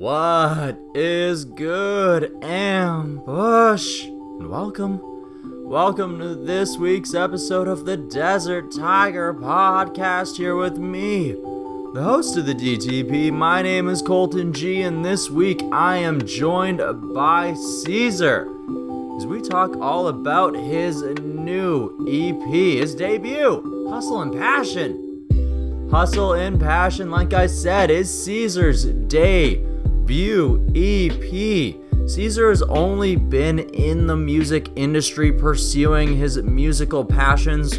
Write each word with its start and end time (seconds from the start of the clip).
What 0.00 0.80
is 0.94 1.44
good, 1.44 2.34
Ambush? 2.42 4.06
And 4.06 4.48
welcome, 4.48 4.98
welcome 5.68 6.18
to 6.20 6.34
this 6.34 6.78
week's 6.78 7.12
episode 7.12 7.68
of 7.68 7.84
the 7.84 7.98
Desert 7.98 8.72
Tiger 8.72 9.34
Podcast 9.34 10.38
here 10.38 10.56
with 10.56 10.78
me, 10.78 11.32
the 11.32 12.02
host 12.02 12.38
of 12.38 12.46
the 12.46 12.54
DTP. 12.54 13.30
My 13.30 13.60
name 13.60 13.90
is 13.90 14.00
Colton 14.00 14.54
G, 14.54 14.80
and 14.80 15.04
this 15.04 15.28
week 15.28 15.62
I 15.70 15.98
am 15.98 16.26
joined 16.26 16.80
by 17.12 17.52
Caesar 17.52 18.48
as 19.18 19.26
we 19.26 19.42
talk 19.42 19.76
all 19.82 20.08
about 20.08 20.56
his 20.56 21.02
new 21.02 21.94
EP, 22.08 22.48
his 22.48 22.94
debut, 22.94 23.86
Hustle 23.90 24.22
and 24.22 24.32
Passion. 24.32 25.88
Hustle 25.90 26.32
and 26.32 26.58
Passion, 26.58 27.10
like 27.10 27.34
I 27.34 27.46
said, 27.46 27.90
is 27.90 28.08
Caesar's 28.24 28.86
debut 30.10 30.66
EP. 30.74 32.08
Caesar 32.08 32.48
has 32.48 32.62
only 32.62 33.14
been 33.14 33.60
in 33.60 34.08
the 34.08 34.16
music 34.16 34.68
industry 34.74 35.32
pursuing 35.32 36.16
his 36.16 36.42
musical 36.42 37.04
passions 37.04 37.78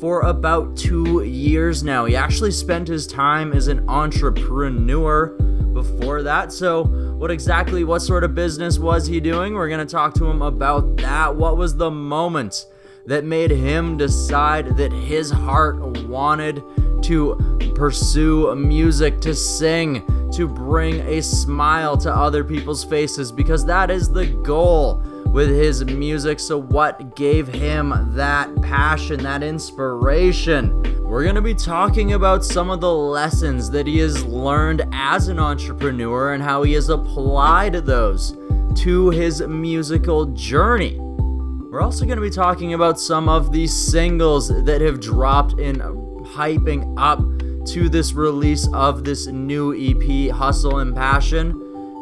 for 0.00 0.22
about 0.22 0.76
two 0.76 1.22
years 1.22 1.84
now. 1.84 2.04
He 2.04 2.16
actually 2.16 2.50
spent 2.50 2.88
his 2.88 3.06
time 3.06 3.52
as 3.52 3.68
an 3.68 3.88
entrepreneur 3.88 5.26
before 5.72 6.24
that. 6.24 6.52
So, 6.52 6.84
what 7.16 7.30
exactly, 7.30 7.84
what 7.84 8.00
sort 8.00 8.24
of 8.24 8.34
business 8.34 8.80
was 8.80 9.06
he 9.06 9.20
doing? 9.20 9.54
We're 9.54 9.68
going 9.68 9.86
to 9.86 9.92
talk 9.92 10.14
to 10.14 10.26
him 10.26 10.42
about 10.42 10.96
that. 10.96 11.36
What 11.36 11.56
was 11.56 11.76
the 11.76 11.92
moment 11.92 12.66
that 13.06 13.24
made 13.24 13.52
him 13.52 13.96
decide 13.96 14.76
that 14.78 14.92
his 14.92 15.30
heart 15.30 15.78
wanted 16.08 16.60
to 17.04 17.72
pursue 17.76 18.52
music, 18.56 19.20
to 19.20 19.32
sing, 19.32 20.02
to 20.38 20.46
bring 20.46 21.00
a 21.00 21.20
smile 21.20 21.96
to 21.96 22.14
other 22.14 22.44
people's 22.44 22.84
faces 22.84 23.32
because 23.32 23.66
that 23.66 23.90
is 23.90 24.08
the 24.08 24.24
goal 24.24 25.02
with 25.32 25.48
his 25.48 25.84
music. 25.84 26.38
So, 26.38 26.56
what 26.56 27.16
gave 27.16 27.48
him 27.48 27.92
that 28.14 28.48
passion, 28.62 29.24
that 29.24 29.42
inspiration? 29.42 30.80
We're 31.02 31.24
going 31.24 31.34
to 31.34 31.42
be 31.42 31.56
talking 31.56 32.12
about 32.12 32.44
some 32.44 32.70
of 32.70 32.80
the 32.80 32.94
lessons 32.94 33.68
that 33.72 33.88
he 33.88 33.98
has 33.98 34.24
learned 34.26 34.86
as 34.92 35.26
an 35.26 35.40
entrepreneur 35.40 36.34
and 36.34 36.40
how 36.40 36.62
he 36.62 36.74
has 36.74 36.88
applied 36.88 37.72
those 37.72 38.36
to 38.76 39.10
his 39.10 39.40
musical 39.40 40.26
journey. 40.26 41.00
We're 41.00 41.82
also 41.82 42.04
going 42.04 42.16
to 42.16 42.22
be 42.22 42.30
talking 42.30 42.74
about 42.74 43.00
some 43.00 43.28
of 43.28 43.50
the 43.50 43.66
singles 43.66 44.50
that 44.66 44.80
have 44.82 45.00
dropped 45.00 45.58
in 45.58 45.80
hyping 46.28 46.94
up 46.96 47.18
to 47.72 47.88
this 47.90 48.14
release 48.14 48.66
of 48.72 49.04
this 49.04 49.26
new 49.26 49.74
EP, 49.74 50.30
Hustle 50.30 50.78
and 50.78 50.94
Passion, 50.94 51.50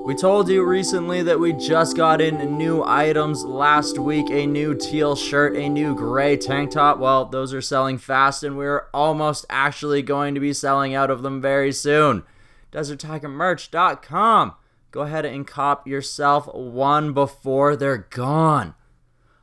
We 0.07 0.15
told 0.15 0.49
you 0.49 0.65
recently 0.65 1.25
that 1.25 1.41
we 1.41 1.55
just 1.55 1.97
got 1.97 2.21
in 2.21 2.57
new 2.57 2.85
items 2.85 3.43
last 3.43 3.99
week 3.99 4.31
a 4.31 4.47
new 4.47 4.73
teal 4.73 5.17
shirt, 5.17 5.57
a 5.57 5.69
new 5.69 5.97
gray 5.97 6.37
tank 6.37 6.71
top. 6.71 7.01
Well, 7.01 7.25
those 7.25 7.53
are 7.53 7.61
selling 7.61 7.99
fast, 7.99 8.45
and 8.45 8.57
we're 8.57 8.87
almost 8.95 9.45
actually 9.51 10.03
going 10.03 10.35
to 10.35 10.41
be 10.41 10.53
selling 10.53 10.95
out 10.95 11.11
of 11.11 11.23
them 11.23 11.41
very 11.41 11.73
soon. 11.73 12.23
DesertTigerMerch.com 12.71 14.55
go 14.91 15.03
ahead 15.03 15.25
and 15.25 15.47
cop 15.47 15.87
yourself 15.87 16.53
one 16.55 17.13
before 17.13 17.77
they're 17.77 18.07
gone. 18.11 18.75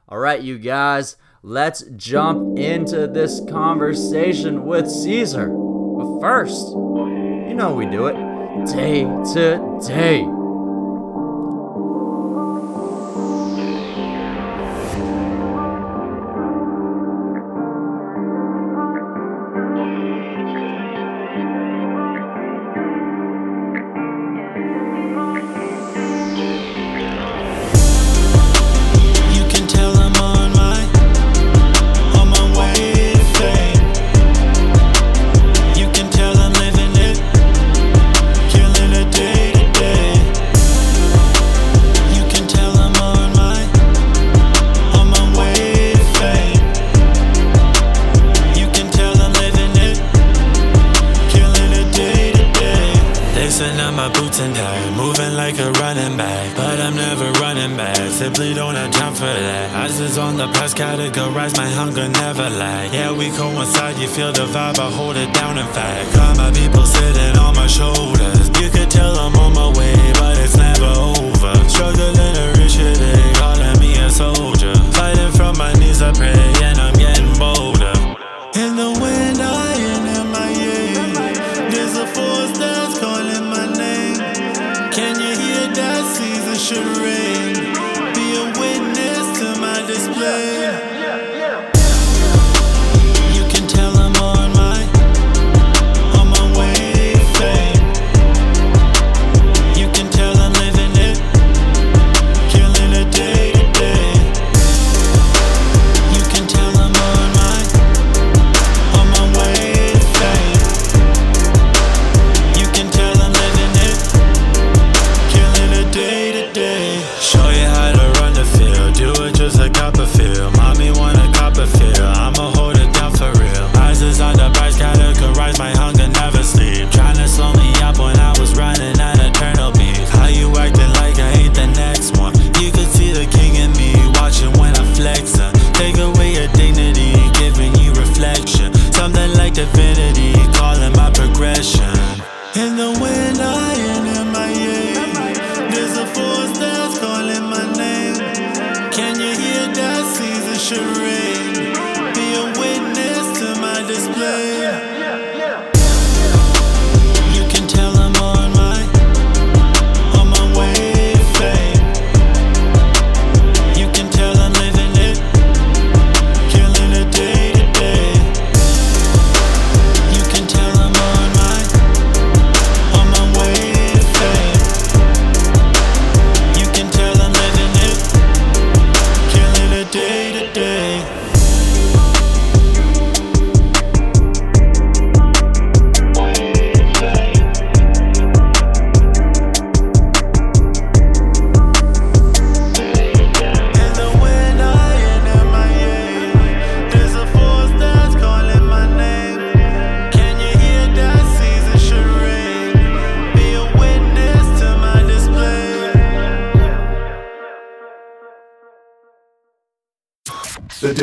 All 0.10 0.20
right, 0.20 0.42
you 0.42 0.58
guys, 0.58 1.16
let's 1.42 1.84
jump 1.96 2.58
into 2.58 3.08
this 3.08 3.42
conversation 3.50 4.66
with 4.66 4.90
Caesar. 4.90 5.48
But 5.50 6.20
first, 6.20 6.70
you 6.70 7.54
know 7.54 7.74
we 7.74 7.86
do 7.86 8.08
it 8.08 8.16
day 8.72 9.04
to 9.34 9.80
day. 9.86 10.43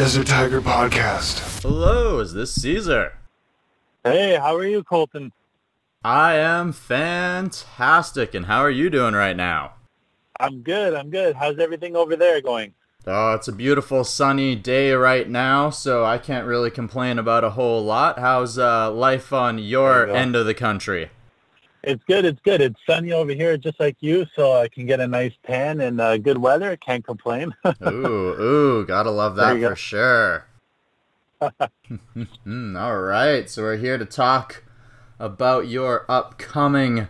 Desert 0.00 0.28
Tiger 0.28 0.62
Podcast. 0.62 1.60
Hello, 1.60 2.20
is 2.20 2.32
this 2.32 2.54
Caesar? 2.54 3.18
Hey, 4.02 4.34
how 4.34 4.56
are 4.56 4.64
you, 4.64 4.82
Colton? 4.82 5.30
I 6.02 6.36
am 6.36 6.72
fantastic, 6.72 8.32
and 8.32 8.46
how 8.46 8.60
are 8.60 8.70
you 8.70 8.88
doing 8.88 9.12
right 9.12 9.36
now? 9.36 9.74
I'm 10.40 10.62
good. 10.62 10.94
I'm 10.94 11.10
good. 11.10 11.36
How's 11.36 11.58
everything 11.58 11.96
over 11.96 12.16
there 12.16 12.40
going? 12.40 12.72
Oh, 13.06 13.34
it's 13.34 13.46
a 13.46 13.52
beautiful 13.52 14.02
sunny 14.02 14.56
day 14.56 14.92
right 14.92 15.28
now, 15.28 15.68
so 15.68 16.02
I 16.02 16.16
can't 16.16 16.46
really 16.46 16.70
complain 16.70 17.18
about 17.18 17.44
a 17.44 17.50
whole 17.50 17.84
lot. 17.84 18.18
How's 18.18 18.56
uh, 18.58 18.90
life 18.90 19.34
on 19.34 19.58
your 19.58 20.06
you 20.06 20.14
end 20.14 20.34
of 20.34 20.46
the 20.46 20.54
country? 20.54 21.10
It's 21.82 22.02
good. 22.04 22.24
It's 22.24 22.40
good. 22.42 22.60
It's 22.60 22.78
sunny 22.86 23.12
over 23.12 23.32
here, 23.32 23.56
just 23.56 23.80
like 23.80 23.96
you, 24.00 24.26
so 24.36 24.52
I 24.52 24.68
can 24.68 24.86
get 24.86 25.00
a 25.00 25.06
nice 25.06 25.32
tan 25.46 25.80
and 25.80 26.00
uh, 26.00 26.18
good 26.18 26.38
weather. 26.38 26.76
Can't 26.76 27.04
complain. 27.04 27.54
ooh, 27.86 27.86
ooh, 27.86 28.86
gotta 28.86 29.10
love 29.10 29.36
that 29.36 29.54
you 29.54 29.60
go. 29.60 29.70
for 29.70 29.76
sure. 29.76 30.46
All 31.40 32.98
right, 32.98 33.48
so 33.48 33.62
we're 33.62 33.76
here 33.76 33.96
to 33.96 34.04
talk 34.04 34.64
about 35.18 35.68
your 35.68 36.04
upcoming 36.08 37.08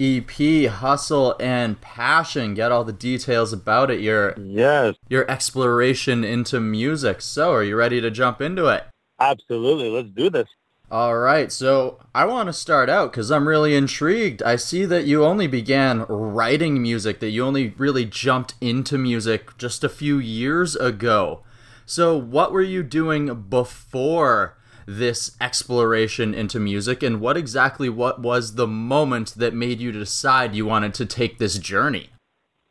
EP, 0.00 0.66
Hustle 0.66 1.36
and 1.38 1.80
Passion. 1.80 2.54
Get 2.54 2.72
all 2.72 2.84
the 2.84 2.92
details 2.92 3.52
about 3.52 3.90
it. 3.90 4.00
Your 4.00 4.34
yes, 4.38 4.96
your 5.08 5.30
exploration 5.30 6.24
into 6.24 6.58
music. 6.58 7.20
So, 7.20 7.52
are 7.52 7.62
you 7.62 7.76
ready 7.76 8.00
to 8.00 8.10
jump 8.10 8.40
into 8.40 8.66
it? 8.66 8.84
absolutely. 9.20 9.90
Let's 9.90 10.08
do 10.08 10.30
this. 10.30 10.48
All 10.90 11.16
right, 11.18 11.52
so 11.52 12.00
I 12.14 12.24
want 12.24 12.48
to 12.48 12.52
start 12.52 12.88
out 12.88 13.12
because 13.12 13.30
I'm 13.30 13.46
really 13.46 13.76
intrigued. 13.76 14.42
I 14.42 14.56
see 14.56 14.84
that 14.86 15.04
you 15.04 15.24
only 15.24 15.46
began 15.46 16.04
writing 16.08 16.82
music, 16.82 17.20
that 17.20 17.30
you 17.30 17.44
only 17.44 17.68
really 17.78 18.04
jumped 18.04 18.54
into 18.60 18.98
music 18.98 19.56
just 19.56 19.84
a 19.84 19.88
few 19.88 20.18
years 20.18 20.74
ago. 20.74 21.44
So, 21.86 22.16
what 22.16 22.50
were 22.50 22.62
you 22.62 22.82
doing 22.82 23.42
before 23.48 24.58
this 24.84 25.36
exploration 25.40 26.34
into 26.34 26.58
music, 26.58 27.04
and 27.04 27.20
what 27.20 27.36
exactly 27.36 27.88
what 27.88 28.20
was 28.20 28.56
the 28.56 28.66
moment 28.66 29.34
that 29.36 29.54
made 29.54 29.78
you 29.78 29.92
decide 29.92 30.56
you 30.56 30.66
wanted 30.66 30.94
to 30.94 31.06
take 31.06 31.38
this 31.38 31.58
journey? 31.58 32.10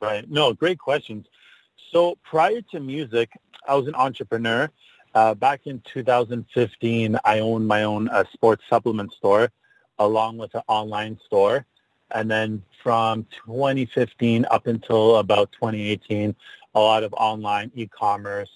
Right. 0.01 0.29
No, 0.29 0.51
great 0.53 0.79
questions. 0.79 1.25
So 1.91 2.17
prior 2.29 2.61
to 2.71 2.79
music, 2.79 3.29
I 3.67 3.75
was 3.75 3.87
an 3.87 3.95
entrepreneur. 3.95 4.69
Uh, 5.19 5.33
back 5.33 5.67
in 5.67 5.81
2015, 5.81 7.19
I 7.25 7.39
owned 7.39 7.67
my 7.67 7.83
own 7.83 8.07
uh, 8.07 8.23
sports 8.31 8.63
supplement 8.69 9.11
store 9.11 9.51
along 9.97 10.37
with 10.37 10.55
an 10.55 10.61
online 10.69 11.19
store. 11.25 11.65
And 12.11 12.31
then 12.31 12.63
from 12.81 13.25
2015 13.45 14.45
up 14.49 14.67
until 14.67 15.17
about 15.17 15.51
2018, 15.51 16.33
a 16.73 16.79
lot 16.79 17.03
of 17.03 17.11
online 17.15 17.69
e-commerce, 17.75 18.49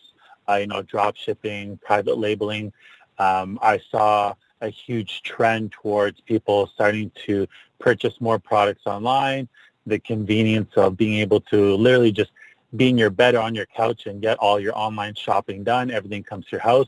uh, 0.47 0.55
you 0.55 0.67
know, 0.67 0.81
drop 0.83 1.17
shipping, 1.17 1.77
private 1.83 2.17
labeling. 2.17 2.71
Um, 3.17 3.59
I 3.61 3.81
saw 3.91 4.33
a 4.61 4.69
huge 4.69 5.21
trend 5.23 5.73
towards 5.73 6.21
people 6.21 6.67
starting 6.73 7.11
to 7.25 7.45
purchase 7.79 8.21
more 8.21 8.39
products 8.39 8.83
online, 8.85 9.49
the 9.85 9.99
convenience 9.99 10.71
of 10.77 10.95
being 10.95 11.15
able 11.15 11.41
to 11.41 11.75
literally 11.75 12.13
just 12.13 12.31
be 12.75 12.89
in 12.89 12.97
your 12.97 13.09
bed 13.09 13.35
or 13.35 13.41
on 13.41 13.55
your 13.55 13.65
couch 13.65 14.05
and 14.07 14.21
get 14.21 14.37
all 14.39 14.59
your 14.59 14.77
online 14.77 15.15
shopping 15.15 15.63
done. 15.63 15.91
Everything 15.91 16.23
comes 16.23 16.45
to 16.45 16.51
your 16.53 16.61
house. 16.61 16.87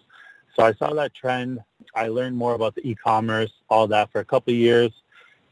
So 0.55 0.63
I 0.63 0.73
saw 0.73 0.93
that 0.93 1.13
trend. 1.13 1.59
I 1.93 2.07
learned 2.07 2.37
more 2.37 2.53
about 2.53 2.75
the 2.75 2.87
e-commerce, 2.87 3.51
all 3.69 3.87
that 3.87 4.11
for 4.11 4.19
a 4.19 4.25
couple 4.25 4.53
of 4.53 4.57
years. 4.57 4.91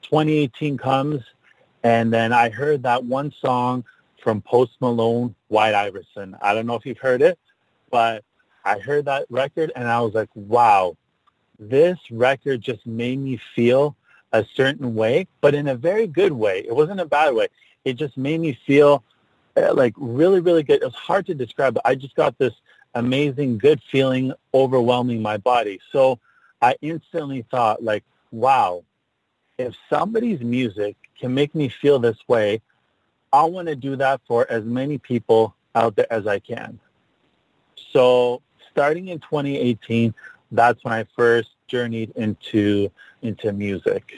2018 0.01 0.77
comes, 0.77 1.21
and 1.83 2.13
then 2.13 2.33
I 2.33 2.49
heard 2.49 2.83
that 2.83 3.03
one 3.03 3.31
song 3.31 3.83
from 4.21 4.41
Post 4.41 4.73
Malone, 4.79 5.35
White 5.49 5.75
Iverson. 5.75 6.35
I 6.41 6.53
don't 6.53 6.65
know 6.65 6.75
if 6.75 6.85
you've 6.85 6.97
heard 6.97 7.21
it, 7.21 7.37
but 7.91 8.23
I 8.65 8.79
heard 8.79 9.05
that 9.05 9.25
record 9.29 9.71
and 9.75 9.87
I 9.87 9.99
was 10.01 10.13
like, 10.13 10.29
wow, 10.35 10.95
this 11.59 11.99
record 12.09 12.61
just 12.61 12.85
made 12.85 13.19
me 13.19 13.39
feel 13.55 13.95
a 14.31 14.45
certain 14.55 14.95
way, 14.95 15.27
but 15.41 15.53
in 15.53 15.67
a 15.67 15.75
very 15.75 16.07
good 16.07 16.31
way. 16.31 16.59
It 16.65 16.75
wasn't 16.75 16.99
a 16.99 17.05
bad 17.05 17.33
way. 17.33 17.47
It 17.85 17.93
just 17.93 18.17
made 18.17 18.39
me 18.39 18.57
feel 18.65 19.03
Uh, 19.55 19.73
like 19.73 19.93
really, 19.97 20.39
really 20.39 20.63
good. 20.63 20.81
It 20.81 20.85
was 20.85 20.95
hard 20.95 21.25
to 21.27 21.35
describe, 21.35 21.75
but 21.75 21.85
I 21.85 21.95
just 21.95 22.15
got 22.15 22.37
this 22.37 22.53
amazing, 22.95 23.57
good 23.57 23.81
feeling 23.91 24.33
overwhelming 24.53 25.21
my 25.21 25.37
body. 25.37 25.79
So 25.91 26.19
I 26.61 26.75
instantly 26.81 27.45
thought 27.51 27.83
like, 27.83 28.03
wow, 28.31 28.83
if 29.57 29.75
somebody's 29.89 30.41
music 30.41 30.95
can 31.19 31.33
make 31.33 31.53
me 31.53 31.69
feel 31.69 31.99
this 31.99 32.17
way, 32.27 32.61
I 33.31 33.43
want 33.45 33.67
to 33.67 33.75
do 33.75 33.95
that 33.97 34.21
for 34.27 34.49
as 34.49 34.63
many 34.63 34.97
people 34.97 35.55
out 35.75 35.95
there 35.95 36.11
as 36.11 36.27
I 36.27 36.39
can. 36.39 36.79
So 37.91 38.41
starting 38.71 39.07
in 39.09 39.19
2018, 39.19 40.13
that's 40.51 40.83
when 40.83 40.93
I 40.93 41.05
first 41.15 41.49
journeyed 41.67 42.11
into 42.15 42.89
into 43.21 43.51
music. 43.53 44.13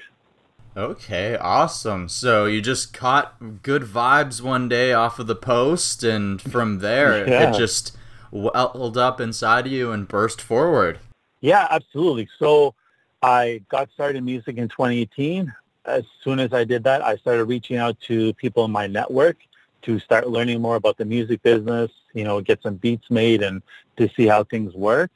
Okay, 0.78 1.38
awesome. 1.38 2.10
So 2.10 2.46
you 2.46 2.62
just 2.62 2.94
caught 2.94 3.62
good 3.64 3.84
vibes 3.84 4.42
one 4.42 4.68
day 4.68 4.92
off 4.92 5.20
of 5.20 5.28
the 5.28 5.36
post, 5.36 6.04
and 6.04 6.42
from 6.42 6.80
there 6.80 7.28
Yeah. 7.28 7.50
it 7.50 7.58
just 7.58 7.96
welled 8.30 8.98
up 8.98 9.22
inside 9.22 9.68
of 9.68 9.72
you 9.72 9.92
and 9.92 10.06
burst 10.06 10.42
forward. 10.42 11.00
Yeah, 11.40 11.68
absolutely. 11.70 12.28
So 12.38 12.76
I 13.22 13.62
got 13.70 13.90
started 13.94 14.18
in 14.18 14.26
music 14.26 14.58
in 14.58 14.68
2018. 14.68 15.54
As 15.86 16.04
soon 16.22 16.40
as 16.40 16.52
I 16.52 16.66
did 16.66 16.84
that, 16.84 17.02
I 17.02 17.16
started 17.18 17.46
reaching 17.46 17.78
out 17.78 17.98
to 18.02 18.34
people 18.34 18.66
in 18.66 18.72
my 18.72 18.88
network 18.88 19.38
to 19.84 20.00
start 20.00 20.28
learning 20.28 20.62
more 20.62 20.76
about 20.76 20.98
the 20.98 21.06
music 21.06 21.42
business, 21.42 21.92
you 22.14 22.26
know, 22.26 22.42
get 22.42 22.62
some 22.64 22.76
beats 22.76 23.10
made 23.10 23.44
and 23.44 23.62
to 23.96 24.10
see 24.18 24.26
how 24.26 24.44
things 24.44 24.74
work. 24.74 25.12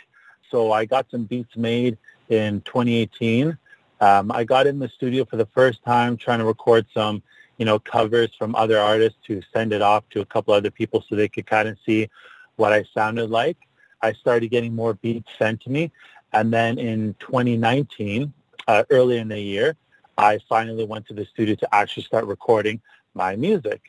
So 0.52 0.72
I 0.72 0.86
got 0.86 1.08
some 1.12 1.26
beats 1.26 1.58
made 1.58 1.98
in 2.30 2.62
2018. 2.62 3.58
Um, 4.02 4.32
I 4.32 4.44
got 4.44 4.68
in 4.68 4.80
the 4.80 4.90
studio 4.90 5.26
for 5.26 5.38
the 5.38 5.46
first 5.48 5.84
time 5.84 6.18
trying 6.18 6.40
to 6.40 6.46
record 6.46 6.86
some, 6.94 7.22
you 7.58 7.66
know, 7.66 7.80
covers 7.80 8.30
from 8.38 8.56
other 8.56 8.80
artists 8.80 9.20
to 9.28 9.42
send 9.54 9.74
it 9.74 9.82
off 9.82 10.04
to 10.12 10.22
a 10.22 10.26
couple 10.26 10.54
other 10.54 10.72
people 10.72 11.04
so 11.08 11.16
they 11.16 11.28
could 11.28 11.46
kind 11.46 11.68
of 11.68 11.78
see 11.86 12.10
what 12.56 12.72
I 12.72 12.86
sounded 12.94 13.30
like. 13.30 13.58
I 14.02 14.14
started 14.14 14.50
getting 14.50 14.74
more 14.76 14.94
beats 14.94 15.30
sent 15.38 15.62
to 15.62 15.70
me. 15.70 15.92
And 16.32 16.54
then 16.54 16.78
in 16.78 17.16
2019, 17.20 18.32
uh, 18.68 18.84
early 18.90 19.18
in 19.18 19.28
the 19.28 19.40
year, 19.40 19.76
I 20.18 20.40
finally 20.48 20.86
went 20.86 21.08
to 21.08 21.14
the 21.14 21.26
studio 21.26 21.56
to 21.56 21.76
actually 21.76 22.04
start 22.04 22.26
recording 22.26 22.82
my 23.14 23.36
music. 23.36 23.82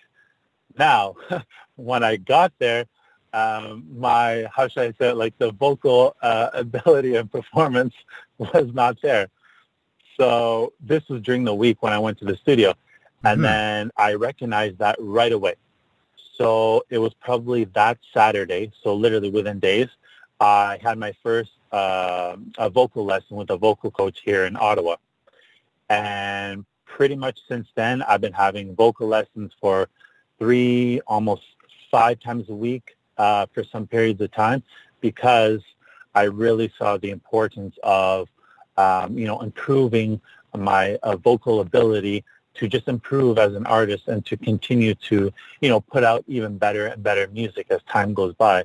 Now, 0.79 1.17
when 1.76 2.02
I 2.02 2.17
got 2.17 2.52
there, 2.59 2.87
um, 3.33 3.87
my, 3.97 4.47
how 4.55 4.69
should 4.69 4.83
I 4.83 4.93
say 4.99 5.11
it, 5.11 5.17
like 5.17 5.37
the 5.38 5.52
vocal 5.52 6.17
uh, 6.23 6.50
ability 6.55 7.17
and 7.17 7.31
performance 7.31 7.95
was 8.38 8.71
not 8.73 9.00
there. 9.02 9.29
So 10.20 10.74
this 10.80 11.02
was 11.08 11.22
during 11.22 11.44
the 11.44 11.54
week 11.54 11.82
when 11.82 11.94
I 11.94 11.98
went 11.98 12.18
to 12.18 12.26
the 12.26 12.36
studio. 12.36 12.74
And 13.24 13.40
Mhm. 13.40 13.44
then 13.44 13.90
I 13.96 14.12
recognized 14.14 14.76
that 14.78 14.96
right 15.00 15.32
away. 15.32 15.54
So 16.36 16.84
it 16.90 16.98
was 16.98 17.14
probably 17.14 17.64
that 17.80 17.96
Saturday, 18.12 18.70
so 18.82 18.94
literally 18.94 19.30
within 19.30 19.58
days, 19.60 19.88
I 20.38 20.78
had 20.82 20.98
my 20.98 21.12
first 21.22 21.52
uh, 21.72 22.36
a 22.58 22.68
vocal 22.68 23.04
lesson 23.04 23.36
with 23.36 23.48
a 23.50 23.56
vocal 23.56 23.92
coach 23.92 24.22
here 24.24 24.44
in 24.44 24.56
Ottawa. 24.56 24.96
And 25.88 26.66
pretty 26.84 27.14
much 27.14 27.38
since 27.48 27.68
then, 27.76 28.02
I've 28.02 28.20
been 28.20 28.32
having 28.32 28.74
vocal 28.74 29.06
lessons 29.06 29.52
for 29.60 29.88
three, 30.40 31.00
almost 31.06 31.42
five 31.88 32.18
times 32.18 32.48
a 32.48 32.54
week 32.54 32.96
uh, 33.18 33.46
for 33.54 33.62
some 33.62 33.86
periods 33.86 34.20
of 34.20 34.32
time 34.32 34.64
because 35.00 35.60
I 36.12 36.24
really 36.24 36.72
saw 36.76 36.96
the 36.96 37.10
importance 37.10 37.76
of, 37.84 38.28
um, 38.80 39.18
you 39.18 39.26
know, 39.26 39.40
improving 39.40 40.20
my 40.56 40.96
uh, 41.02 41.16
vocal 41.16 41.60
ability 41.60 42.25
to 42.54 42.68
just 42.68 42.88
improve 42.88 43.38
as 43.38 43.54
an 43.54 43.66
artist 43.66 44.08
and 44.08 44.25
to 44.26 44.37
continue 44.37 44.94
to, 45.08 45.32
you 45.60 45.68
know, 45.68 45.80
put 45.80 46.02
out 46.02 46.25
even 46.26 46.58
better 46.58 46.87
and 46.87 47.02
better 47.02 47.28
music 47.28 47.66
as 47.70 47.80
time 47.96 48.12
goes 48.14 48.34
by. 48.34 48.64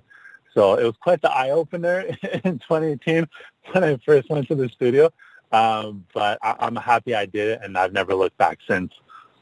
So 0.53 0.75
it 0.75 0.83
was 0.83 0.95
quite 1.01 1.21
the 1.21 1.31
eye 1.31 1.51
opener 1.51 1.99
in 2.43 2.59
2018 2.59 3.27
when 3.71 3.83
I 3.83 3.97
first 4.05 4.29
went 4.29 4.47
to 4.47 4.55
the 4.55 4.69
studio. 4.69 5.11
Um, 5.51 6.05
but 6.13 6.39
I, 6.41 6.55
I'm 6.59 6.75
happy 6.75 7.13
I 7.13 7.25
did 7.25 7.47
it, 7.49 7.59
and 7.63 7.77
I've 7.77 7.93
never 7.93 8.13
looked 8.15 8.37
back 8.37 8.57
since. 8.67 8.91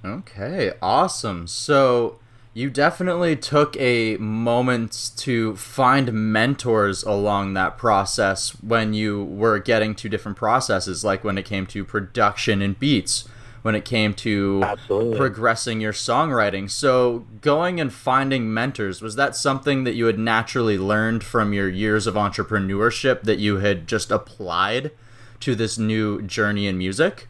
Okay, 0.03 0.73
awesome. 0.81 1.47
So 1.47 2.19
you 2.53 2.69
definitely 2.69 3.35
took 3.35 3.75
a 3.77 4.15
moment 4.17 5.11
to 5.17 5.55
find 5.55 6.13
mentors 6.13 7.03
along 7.03 7.53
that 7.55 7.77
process 7.77 8.51
when 8.61 8.93
you 8.93 9.23
were 9.23 9.57
getting 9.57 9.95
to 9.95 10.07
different 10.07 10.37
processes, 10.37 11.03
like 11.03 11.23
when 11.23 11.37
it 11.37 11.45
came 11.45 11.65
to 11.65 11.83
production 11.83 12.61
and 12.61 12.77
beats, 12.77 13.27
when 13.63 13.73
it 13.73 13.85
came 13.85 14.13
to 14.13 14.61
Absolutely. 14.63 15.17
progressing 15.17 15.81
your 15.81 15.93
songwriting. 15.93 16.69
So, 16.69 17.25
going 17.41 17.79
and 17.79 17.91
finding 17.91 18.53
mentors, 18.53 19.01
was 19.01 19.15
that 19.15 19.35
something 19.35 19.83
that 19.85 19.95
you 19.95 20.05
had 20.05 20.19
naturally 20.19 20.77
learned 20.77 21.23
from 21.23 21.53
your 21.53 21.69
years 21.69 22.05
of 22.05 22.13
entrepreneurship 22.13 23.21
that 23.21 23.39
you 23.39 23.57
had 23.57 23.87
just 23.87 24.11
applied 24.11 24.91
to 25.39 25.55
this 25.55 25.79
new 25.79 26.21
journey 26.21 26.67
in 26.67 26.77
music? 26.77 27.29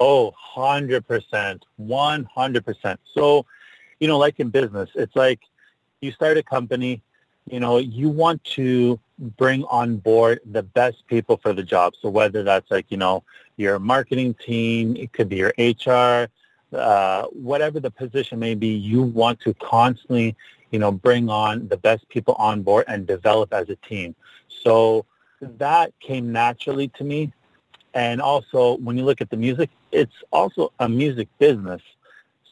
Oh, 0.00 0.32
100%. 0.56 1.60
100%. 1.78 2.98
So, 3.14 3.46
you 4.00 4.08
know, 4.08 4.18
like 4.18 4.40
in 4.40 4.48
business, 4.48 4.90
it's 4.94 5.14
like 5.14 5.40
you 6.00 6.10
start 6.10 6.36
a 6.38 6.42
company, 6.42 7.02
you 7.48 7.60
know, 7.60 7.78
you 7.78 8.08
want 8.08 8.42
to 8.44 8.98
bring 9.36 9.64
on 9.64 9.96
board 9.98 10.40
the 10.50 10.62
best 10.62 11.06
people 11.06 11.36
for 11.36 11.52
the 11.52 11.62
job. 11.62 11.94
So 12.00 12.08
whether 12.08 12.42
that's 12.42 12.70
like, 12.70 12.86
you 12.88 12.96
know, 12.96 13.22
your 13.56 13.78
marketing 13.78 14.34
team, 14.34 14.96
it 14.96 15.12
could 15.12 15.28
be 15.28 15.36
your 15.36 15.52
HR, 15.58 16.28
uh, 16.74 17.26
whatever 17.26 17.80
the 17.80 17.90
position 17.90 18.38
may 18.38 18.54
be, 18.54 18.68
you 18.68 19.02
want 19.02 19.40
to 19.40 19.52
constantly, 19.54 20.34
you 20.70 20.78
know, 20.78 20.90
bring 20.90 21.28
on 21.28 21.68
the 21.68 21.76
best 21.76 22.08
people 22.08 22.34
on 22.34 22.62
board 22.62 22.84
and 22.88 23.06
develop 23.06 23.52
as 23.52 23.68
a 23.68 23.76
team. 23.76 24.14
So 24.62 25.04
that 25.40 25.92
came 26.00 26.32
naturally 26.32 26.88
to 26.88 27.04
me. 27.04 27.32
And 27.92 28.20
also, 28.20 28.76
when 28.76 28.96
you 28.96 29.04
look 29.04 29.20
at 29.20 29.30
the 29.30 29.36
music, 29.36 29.68
it's 29.90 30.14
also 30.30 30.72
a 30.78 30.88
music 30.88 31.28
business. 31.38 31.82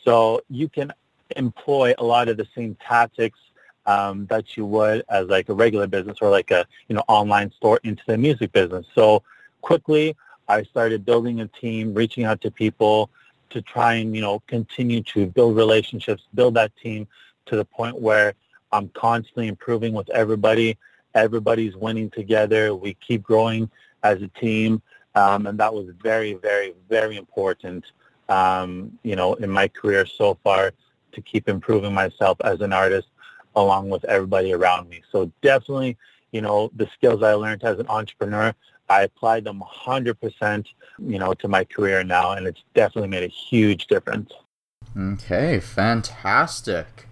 So 0.05 0.43
you 0.51 0.69
can 0.69 0.93
employ 1.37 1.95
a 1.99 2.05
lot 2.05 2.29
of 2.29 2.37
the 2.37 2.47
same 2.55 2.77
tactics 2.87 3.39
um, 3.87 4.27
that 4.27 4.57
you 4.57 4.67
would 4.67 5.03
as 5.09 5.27
like 5.29 5.49
a 5.49 5.55
regular 5.55 5.87
business 5.87 6.19
or 6.21 6.31
like 6.31 6.51
a 6.51 6.67
you 6.89 6.95
know 6.95 7.03
online 7.09 7.51
store 7.53 7.81
into 7.85 8.03
the 8.07 8.19
music 8.19 8.53
business. 8.53 8.87
So 8.95 9.23
quickly, 9.63 10.17
I 10.47 10.63
started 10.63 11.05
building 11.05 11.41
a 11.41 11.49
team, 11.49 11.95
reaching 11.95 12.25
out 12.25 12.41
to 12.43 12.51
people 12.51 13.11
to 13.51 13.63
try 13.63 13.95
and 13.95 14.15
you 14.15 14.21
know 14.21 14.41
continue 14.47 15.03
to 15.15 15.27
build 15.27 15.57
relationships, 15.57 16.25
build 16.35 16.55
that 16.55 16.77
team 16.77 17.09
to 17.47 17.57
the 17.57 17.65
point 17.65 17.99
where 18.01 18.35
I'm 18.73 18.89
constantly 18.91 19.49
improving 19.49 19.95
with 19.95 20.11
everybody. 20.11 20.77
Everybody's 21.15 21.75
winning 21.75 22.11
together. 22.11 22.75
We 22.75 22.95
keep 22.95 23.23
growing 23.23 23.71
as 24.03 24.21
a 24.21 24.29
team, 24.29 24.83
um, 25.15 25.47
and 25.47 25.59
that 25.59 25.73
was 25.73 25.89
very, 26.03 26.35
very, 26.35 26.75
very 26.89 27.17
important. 27.17 27.87
Um, 28.29 28.99
you 29.03 29.17
know, 29.17 29.33
in 29.35 29.49
my 29.49 29.69
career 29.69 30.05
so 30.05 30.37
far 30.45 30.73
to 31.13 31.23
keep 31.23 31.49
improving 31.49 31.95
myself 31.95 32.39
as 32.45 32.61
an 32.61 32.73
artist 32.73 33.09
along 33.57 33.91
with 33.91 34.05
everybody 34.05 34.53
around 34.53 34.89
me. 34.89 35.03
So 35.11 35.31
definitely, 35.43 35.97
you 36.33 36.41
know, 36.41 36.71
the 36.77 36.89
skills 36.95 37.23
I 37.23 37.35
learned 37.35 37.65
as 37.65 37.79
an 37.79 37.89
entrepreneur, 37.89 38.55
I 38.89 39.03
applied 39.03 39.45
them 39.45 39.61
100%, 39.61 40.67
you 40.99 41.19
know, 41.19 41.35
to 41.35 41.49
my 41.49 41.65
career 41.65 42.05
now, 42.05 42.33
and 42.33 42.47
it's 42.47 42.63
definitely 42.75 43.09
made 43.09 43.25
a 43.25 43.29
huge 43.29 43.87
difference. 43.87 44.31
Okay, 44.97 45.61
fantastic. 45.61 47.07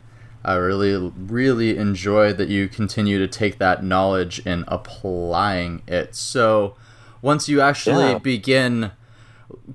I 0.44 0.54
really, 0.54 1.12
really 1.16 1.76
enjoy 1.76 2.32
that 2.34 2.48
you 2.48 2.68
continue 2.68 3.18
to 3.18 3.26
take 3.26 3.58
that 3.58 3.82
knowledge 3.82 4.40
and 4.46 4.64
applying 4.68 5.82
it. 5.88 6.14
So, 6.14 6.76
once 7.20 7.48
you 7.48 7.60
actually 7.60 8.14
Yeah. 8.14 8.18
begin 8.18 8.92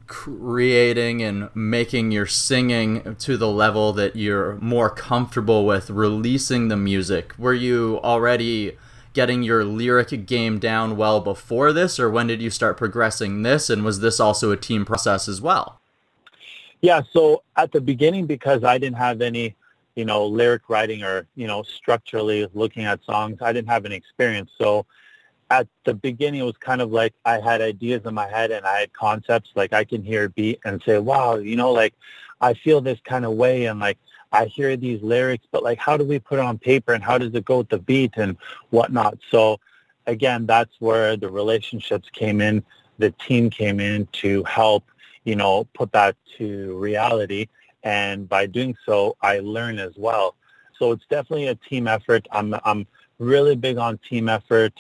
creating 0.08 1.22
and 1.22 1.50
making 1.56 2.12
your 2.12 2.26
singing 2.26 3.16
to 3.16 3.38
the 3.38 3.48
level 3.48 3.94
that 3.94 4.16
you're 4.16 4.56
more 4.56 4.90
comfortable 4.90 5.66
with 5.66 5.90
releasing 5.90 6.68
the 6.68 6.78
music, 6.78 7.34
were 7.38 7.54
you 7.54 8.00
already 8.04 8.78
getting 9.14 9.44
your 9.44 9.64
lyric 9.66 10.26
game 10.26 10.60
down 10.60 10.96
well 10.96 11.20
before 11.20 11.74
this, 11.74 12.00
or 12.00 12.10
when 12.10 12.28
did 12.28 12.42
you 12.42 12.50
start 12.50 12.78
progressing 12.78 13.42
this? 13.42 13.70
And 13.70 13.84
was 13.84 14.00
this 14.00 14.20
also 14.20 14.52
a 14.52 14.58
team 14.58 14.86
process 14.86 15.28
as 15.28 15.42
well? 15.42 15.80
Yeah, 16.82 17.02
so 17.12 17.44
at 17.58 17.72
the 17.72 17.82
beginning, 17.82 18.26
because 18.26 18.64
I 18.64 18.78
didn't 18.78 18.98
have 18.98 19.22
any, 19.22 19.56
you 19.96 20.06
know, 20.06 20.26
lyric 20.26 20.70
writing 20.70 21.04
or, 21.04 21.28
you 21.36 21.46
know, 21.46 21.64
structurally 21.64 22.48
looking 22.54 22.86
at 22.86 23.04
songs, 23.04 23.38
I 23.42 23.54
didn't 23.54 23.70
have 23.70 23.86
any 23.86 23.96
experience. 23.96 24.50
So 24.58 24.86
at 25.52 25.68
the 25.84 25.94
beginning, 25.94 26.40
it 26.40 26.46
was 26.46 26.58
kind 26.58 26.82
of 26.82 26.92
like 26.94 27.14
I 27.26 27.40
had 27.40 27.62
ideas 27.62 28.04
in 28.06 28.14
my 28.14 28.28
head 28.28 28.52
and 28.52 28.66
I 28.66 28.80
had 28.80 28.94
concepts. 28.94 29.50
Like 29.54 29.74
I 29.74 29.84
can 29.84 30.02
hear 30.02 30.24
a 30.24 30.30
beat 30.30 30.62
and 30.64 30.82
say, 30.86 30.98
wow, 30.98 31.36
you 31.36 31.58
know, 31.58 31.72
like 31.74 31.94
I 32.40 32.54
feel 32.54 32.80
this 32.80 33.00
kind 33.04 33.26
of 33.26 33.34
way 33.34 33.66
and 33.66 33.78
like 33.80 33.98
I 34.32 34.46
hear 34.46 34.78
these 34.78 35.02
lyrics, 35.04 35.46
but 35.52 35.62
like 35.62 35.78
how 35.78 35.98
do 35.98 36.06
we 36.06 36.20
put 36.20 36.40
it 36.40 36.46
on 36.46 36.58
paper 36.58 36.94
and 36.94 37.04
how 37.04 37.18
does 37.18 37.36
it 37.36 37.44
go 37.44 37.58
with 37.60 37.70
the 37.70 37.80
beat 37.80 38.14
and 38.16 38.38
whatnot? 38.70 39.18
So 39.30 39.60
again, 40.08 40.46
that's 40.46 40.74
where 40.80 41.18
the 41.18 41.30
relationships 41.30 42.08
came 42.14 42.40
in. 42.40 42.64
The 42.98 43.12
team 43.12 43.50
came 43.50 43.82
in 43.82 44.08
to 44.24 44.46
help, 44.46 44.86
you 45.26 45.36
know, 45.36 45.66
put 45.74 45.92
that 45.92 46.16
to 46.38 46.78
reality. 46.78 47.48
And 47.84 48.30
by 48.30 48.46
doing 48.46 48.78
so, 48.86 49.18
I 49.22 49.40
learn 49.40 49.80
as 49.80 49.98
well. 49.98 50.36
So 50.80 50.94
it's 50.94 51.06
definitely 51.10 51.48
a 51.48 51.56
team 51.56 51.88
effort. 51.88 52.26
I'm, 52.32 52.56
I'm 52.64 52.88
really 53.20 53.58
big 53.58 53.78
on 53.78 53.98
team 54.10 54.30
effort. 54.30 54.74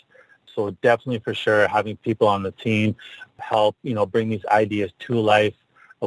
So 0.56 0.72
definitely 0.82 1.20
for 1.20 1.34
sure 1.34 1.68
having 1.68 1.98
people 1.98 2.28
on 2.28 2.44
the 2.44 2.52
team 2.52 2.96
help, 3.40 3.76
you 3.84 3.94
know, 3.94 4.06
bring 4.06 4.30
these 4.30 4.46
ideas 4.46 4.92
to 5.00 5.20
life 5.20 5.54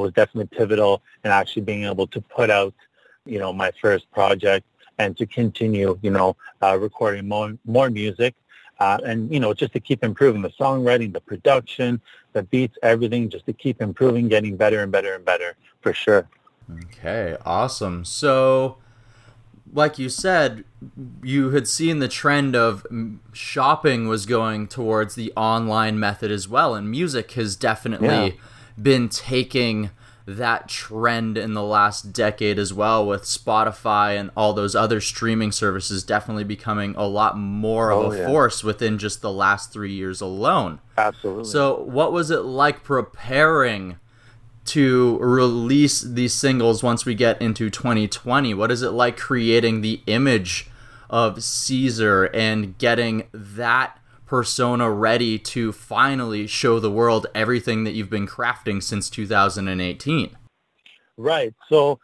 was 0.01 0.13
definitely 0.13 0.57
pivotal 0.57 1.03
in 1.25 1.31
actually 1.31 1.63
being 1.63 1.85
able 1.85 2.07
to 2.09 2.21
put 2.21 2.51
out, 2.51 2.75
you 3.25 3.39
know, 3.39 3.53
my 3.53 3.71
first 3.81 4.11
project 4.11 4.67
and 4.99 5.17
to 5.17 5.27
continue, 5.27 5.99
you 6.03 6.11
know, 6.11 6.37
uh, 6.63 6.77
recording 6.79 7.29
more, 7.29 7.57
more 7.65 7.91
music 7.91 8.35
uh, 8.81 8.99
and, 9.05 9.33
you 9.33 9.41
know, 9.41 9.55
just 9.55 9.73
to 9.73 9.81
keep 9.81 10.03
improving 10.03 10.43
the 10.43 10.51
songwriting, 10.51 11.13
the 11.13 11.21
production, 11.21 12.01
the 12.33 12.43
beats, 12.43 12.77
everything, 12.83 13.29
just 13.29 13.47
to 13.47 13.53
keep 13.53 13.81
improving, 13.81 14.29
getting 14.29 14.57
better 14.57 14.83
and 14.83 14.91
better 14.91 15.15
and 15.15 15.25
better 15.25 15.55
for 15.81 15.93
sure. 15.93 16.29
Okay, 16.85 17.37
awesome. 17.45 18.05
So, 18.05 18.79
like 19.75 19.99
you 19.99 20.09
said, 20.09 20.65
you 21.23 21.51
had 21.51 21.67
seen 21.69 21.99
the 21.99 22.09
trend 22.09 22.55
of 22.57 22.87
shopping 23.33 24.09
was 24.09 24.25
going 24.25 24.69
towards 24.69 25.15
the 25.17 25.33
online 25.37 25.99
method 25.99 26.31
as 26.31 26.49
well, 26.49 26.75
and 26.75 26.91
music 26.91 27.33
has 27.33 27.57
definitely 27.57 28.07
Yeah. 28.09 28.31
been 28.81 29.09
taking 29.09 29.91
that 30.27 30.69
trend 30.69 31.37
in 31.37 31.53
the 31.53 31.63
last 31.63 32.13
decade 32.15 32.59
as 32.59 32.73
well 32.73 33.05
with 33.07 33.25
Spotify 33.25 34.19
and 34.19 34.31
all 34.35 34.55
those 34.55 34.75
other 34.75 34.99
streaming 34.99 35.53
services 35.53 36.03
definitely 36.03 36.45
becoming 36.45 36.95
a 36.97 37.07
lot 37.07 37.37
more 37.37 37.91
of 37.91 37.99
Oh, 38.07 38.13
a 38.13 38.17
yeah. 38.19 38.27
force 38.27 38.65
within 38.65 38.97
just 38.97 39.21
the 39.21 39.31
last 39.31 39.71
3 39.71 39.93
years 39.93 40.23
alone. 40.23 40.79
Absolutely. 40.97 41.45
So, 41.45 41.75
what 41.83 42.11
was 42.11 42.31
it 42.31 42.41
like 42.45 42.83
preparing 42.83 43.97
to 44.67 45.19
release 45.19 46.01
these 46.01 46.33
singles 46.33 46.83
once 46.83 47.05
we 47.05 47.15
get 47.15 47.41
into 47.41 47.71
2020? 47.71 48.55
What 48.55 48.71
is 48.71 48.83
it 48.83 48.91
like 48.91 49.17
creating 49.17 49.81
the 49.81 50.01
image 50.07 50.69
of 51.11 51.43
Caesar 51.43 52.25
and 52.35 52.77
getting 52.79 53.29
that 53.33 53.99
persona 54.27 54.91
ready 54.91 55.39
to 55.39 55.71
finally 55.73 56.47
show 56.47 56.81
the 56.81 56.91
world 56.91 57.27
everything 57.35 57.85
that 57.85 57.93
you've 57.93 58.11
been 58.11 58.27
crafting 58.27 58.83
since 58.83 59.11
2018? 59.11 60.37
Right. 61.17 61.55
So 61.69 62.01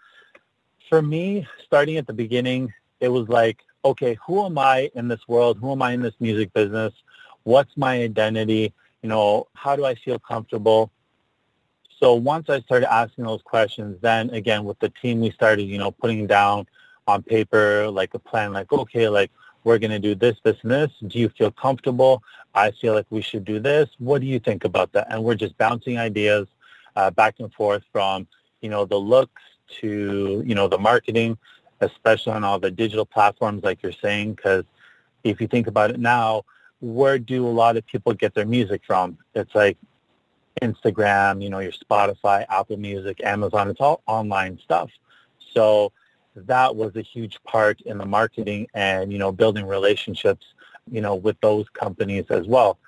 for 0.88 1.02
me, 1.02 1.46
starting 1.64 1.96
at 1.96 2.06
the 2.06 2.12
beginning, 2.12 2.72
it 3.00 3.08
was 3.08 3.28
like, 3.28 3.58
okay, 3.84 4.18
who 4.26 4.44
am 4.44 4.58
I 4.58 4.90
in 4.94 5.08
this 5.08 5.20
world? 5.26 5.58
Who 5.58 5.72
am 5.72 5.82
I 5.82 5.92
in 5.92 6.02
this 6.02 6.14
music 6.20 6.52
business? 6.52 6.92
What's 7.44 7.74
my 7.76 8.02
identity? 8.02 8.72
You 9.02 9.08
know, 9.08 9.48
how 9.54 9.74
do 9.76 9.84
I 9.84 9.94
feel 9.94 10.18
comfortable? 10.18 10.90
So 12.00 12.14
once 12.14 12.48
I 12.48 12.60
started 12.60 12.90
asking 12.90 13.24
those 13.24 13.42
questions, 13.42 13.98
then 14.00 14.30
again 14.30 14.64
with 14.64 14.78
the 14.78 14.88
team, 14.88 15.20
we 15.20 15.30
started, 15.30 15.64
you 15.64 15.76
know, 15.76 15.90
putting 15.90 16.26
down 16.26 16.66
on 17.06 17.22
paper 17.22 17.90
like 17.90 18.14
a 18.14 18.18
plan, 18.18 18.54
like, 18.54 18.72
okay, 18.72 19.08
like 19.08 19.30
we're 19.64 19.78
going 19.78 19.90
to 19.90 19.98
do 19.98 20.14
this, 20.14 20.36
this, 20.42 20.56
and 20.62 20.70
this. 20.70 20.90
Do 21.06 21.18
you 21.18 21.28
feel 21.28 21.50
comfortable? 21.50 22.22
I 22.54 22.70
feel 22.70 22.94
like 22.94 23.06
we 23.10 23.20
should 23.20 23.44
do 23.44 23.60
this. 23.60 23.90
What 23.98 24.22
do 24.22 24.26
you 24.26 24.38
think 24.38 24.64
about 24.64 24.92
that? 24.92 25.08
And 25.10 25.22
we're 25.22 25.34
just 25.34 25.56
bouncing 25.58 25.98
ideas 25.98 26.48
uh, 26.96 27.10
back 27.10 27.34
and 27.38 27.52
forth 27.52 27.82
from, 27.92 28.26
you 28.62 28.70
know, 28.70 28.86
the 28.86 28.96
looks 28.96 29.42
to, 29.80 30.42
you 30.46 30.54
know, 30.54 30.68
the 30.68 30.78
marketing, 30.78 31.36
especially 31.80 32.32
on 32.32 32.44
all 32.44 32.58
the 32.58 32.70
digital 32.70 33.04
platforms 33.04 33.62
like 33.62 33.82
you're 33.82 33.92
saying, 33.92 34.34
because 34.34 34.64
if 35.22 35.38
you 35.38 35.46
think 35.46 35.66
about 35.66 35.90
it 35.90 36.00
now, 36.00 36.44
where 36.80 37.18
do 37.18 37.46
a 37.46 37.48
lot 37.48 37.76
of 37.76 37.86
people 37.86 38.14
get 38.14 38.34
their 38.34 38.46
music 38.46 38.80
from? 38.86 39.18
It's 39.34 39.54
like 39.54 39.76
Instagram, 40.62 41.42
you 41.42 41.50
know, 41.50 41.58
your 41.60 41.72
Spotify, 41.72 42.44
Apple 42.48 42.76
Music, 42.76 43.22
Amazon, 43.24 43.68
it's 43.68 43.80
all 43.80 44.02
online 44.06 44.58
stuff. 44.62 44.90
So 45.52 45.92
that 46.34 46.74
was 46.76 46.94
a 46.96 47.02
huge 47.02 47.42
part 47.44 47.80
in 47.82 47.98
the 47.98 48.06
marketing 48.06 48.66
and, 48.74 49.12
you 49.12 49.18
know, 49.18 49.32
building 49.32 49.66
relationships, 49.66 50.46
you 50.90 51.00
know, 51.00 51.14
with 51.14 51.40
those 51.40 51.68
companies 51.70 52.26
as 52.30 52.46
well. 52.46 52.78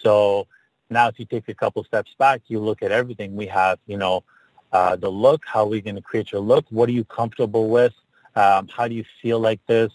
So 0.00 0.46
now 0.90 1.08
if 1.08 1.18
you 1.18 1.24
take 1.24 1.48
a 1.48 1.54
couple 1.54 1.82
steps 1.84 2.14
back, 2.18 2.42
you 2.46 2.60
look 2.60 2.82
at 2.82 2.92
everything 2.92 3.34
we 3.34 3.46
have, 3.46 3.78
you 3.86 3.96
know, 3.96 4.24
uh, 4.72 4.96
the 4.96 5.08
look, 5.08 5.42
how 5.46 5.64
are 5.64 5.68
we 5.68 5.80
going 5.80 5.96
to 5.96 6.02
create 6.02 6.32
your 6.32 6.40
look? 6.40 6.64
What 6.70 6.88
are 6.88 6.92
you 6.92 7.04
comfortable 7.04 7.68
with? 7.68 7.92
Um, 8.36 8.68
how 8.68 8.88
do 8.88 8.94
you 8.94 9.04
feel 9.20 9.38
like 9.38 9.60
this? 9.66 9.92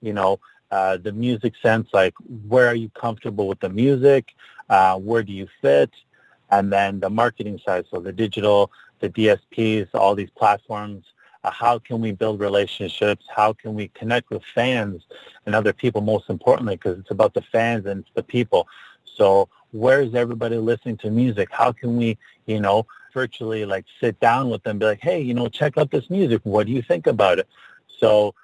You 0.00 0.12
know, 0.12 0.40
uh, 0.70 0.96
the 0.96 1.12
music 1.12 1.54
sense, 1.62 1.88
like 1.92 2.14
where 2.48 2.66
are 2.66 2.74
you 2.74 2.90
comfortable 2.90 3.46
with 3.46 3.60
the 3.60 3.68
music? 3.68 4.34
Uh, 4.68 4.98
where 4.98 5.22
do 5.22 5.32
you 5.32 5.46
fit? 5.62 5.90
And 6.50 6.72
then 6.72 7.00
the 7.00 7.10
marketing 7.10 7.60
side, 7.64 7.86
so 7.90 8.00
the 8.00 8.12
digital, 8.12 8.70
the 9.00 9.10
DSPs, 9.10 9.88
all 9.94 10.14
these 10.14 10.30
platforms, 10.30 11.04
uh, 11.44 11.50
how 11.50 11.78
can 11.78 12.00
we 12.00 12.12
build 12.12 12.40
relationships? 12.40 13.24
How 13.34 13.52
can 13.52 13.74
we 13.74 13.88
connect 13.88 14.30
with 14.30 14.42
fans 14.54 15.02
and 15.46 15.54
other 15.54 15.72
people, 15.72 16.00
most 16.00 16.28
importantly, 16.28 16.76
because 16.76 16.98
it's 16.98 17.10
about 17.10 17.34
the 17.34 17.42
fans 17.42 17.86
and 17.86 18.04
the 18.14 18.22
people. 18.22 18.66
So 19.04 19.48
where 19.70 20.00
is 20.00 20.14
everybody 20.14 20.56
listening 20.56 20.96
to 20.98 21.10
music? 21.10 21.48
How 21.52 21.72
can 21.72 21.96
we, 21.96 22.18
you 22.46 22.60
know, 22.60 22.86
virtually 23.14 23.64
like 23.64 23.86
sit 24.00 24.18
down 24.20 24.50
with 24.50 24.62
them 24.62 24.78
be 24.78 24.86
like, 24.86 25.00
hey, 25.00 25.20
you 25.20 25.34
know, 25.34 25.48
check 25.48 25.78
out 25.78 25.90
this 25.90 26.10
music. 26.10 26.40
What 26.44 26.66
do 26.66 26.72
you 26.72 26.82
think 26.82 27.06
about 27.06 27.38
it? 27.38 27.48
So 27.98 28.34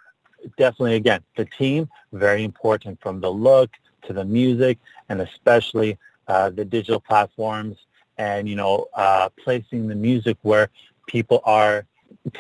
definitely, 0.57 0.95
again, 0.95 1.23
the 1.37 1.45
team, 1.45 1.89
very 2.13 2.45
important 2.45 3.01
from 3.01 3.21
the 3.21 3.31
look 3.31 3.71
to 4.07 4.13
the 4.13 4.25
music 4.25 4.79
and 5.09 5.21
especially 5.21 5.99
uh, 6.29 6.51
the 6.51 6.65
digital 6.65 7.01
platforms 7.01 7.77
and, 8.23 8.41
you 8.51 8.57
know, 8.63 8.75
uh, 9.05 9.29
placing 9.45 9.83
the 9.93 9.99
music 10.09 10.37
where 10.51 10.67
people 11.15 11.41
are 11.45 11.77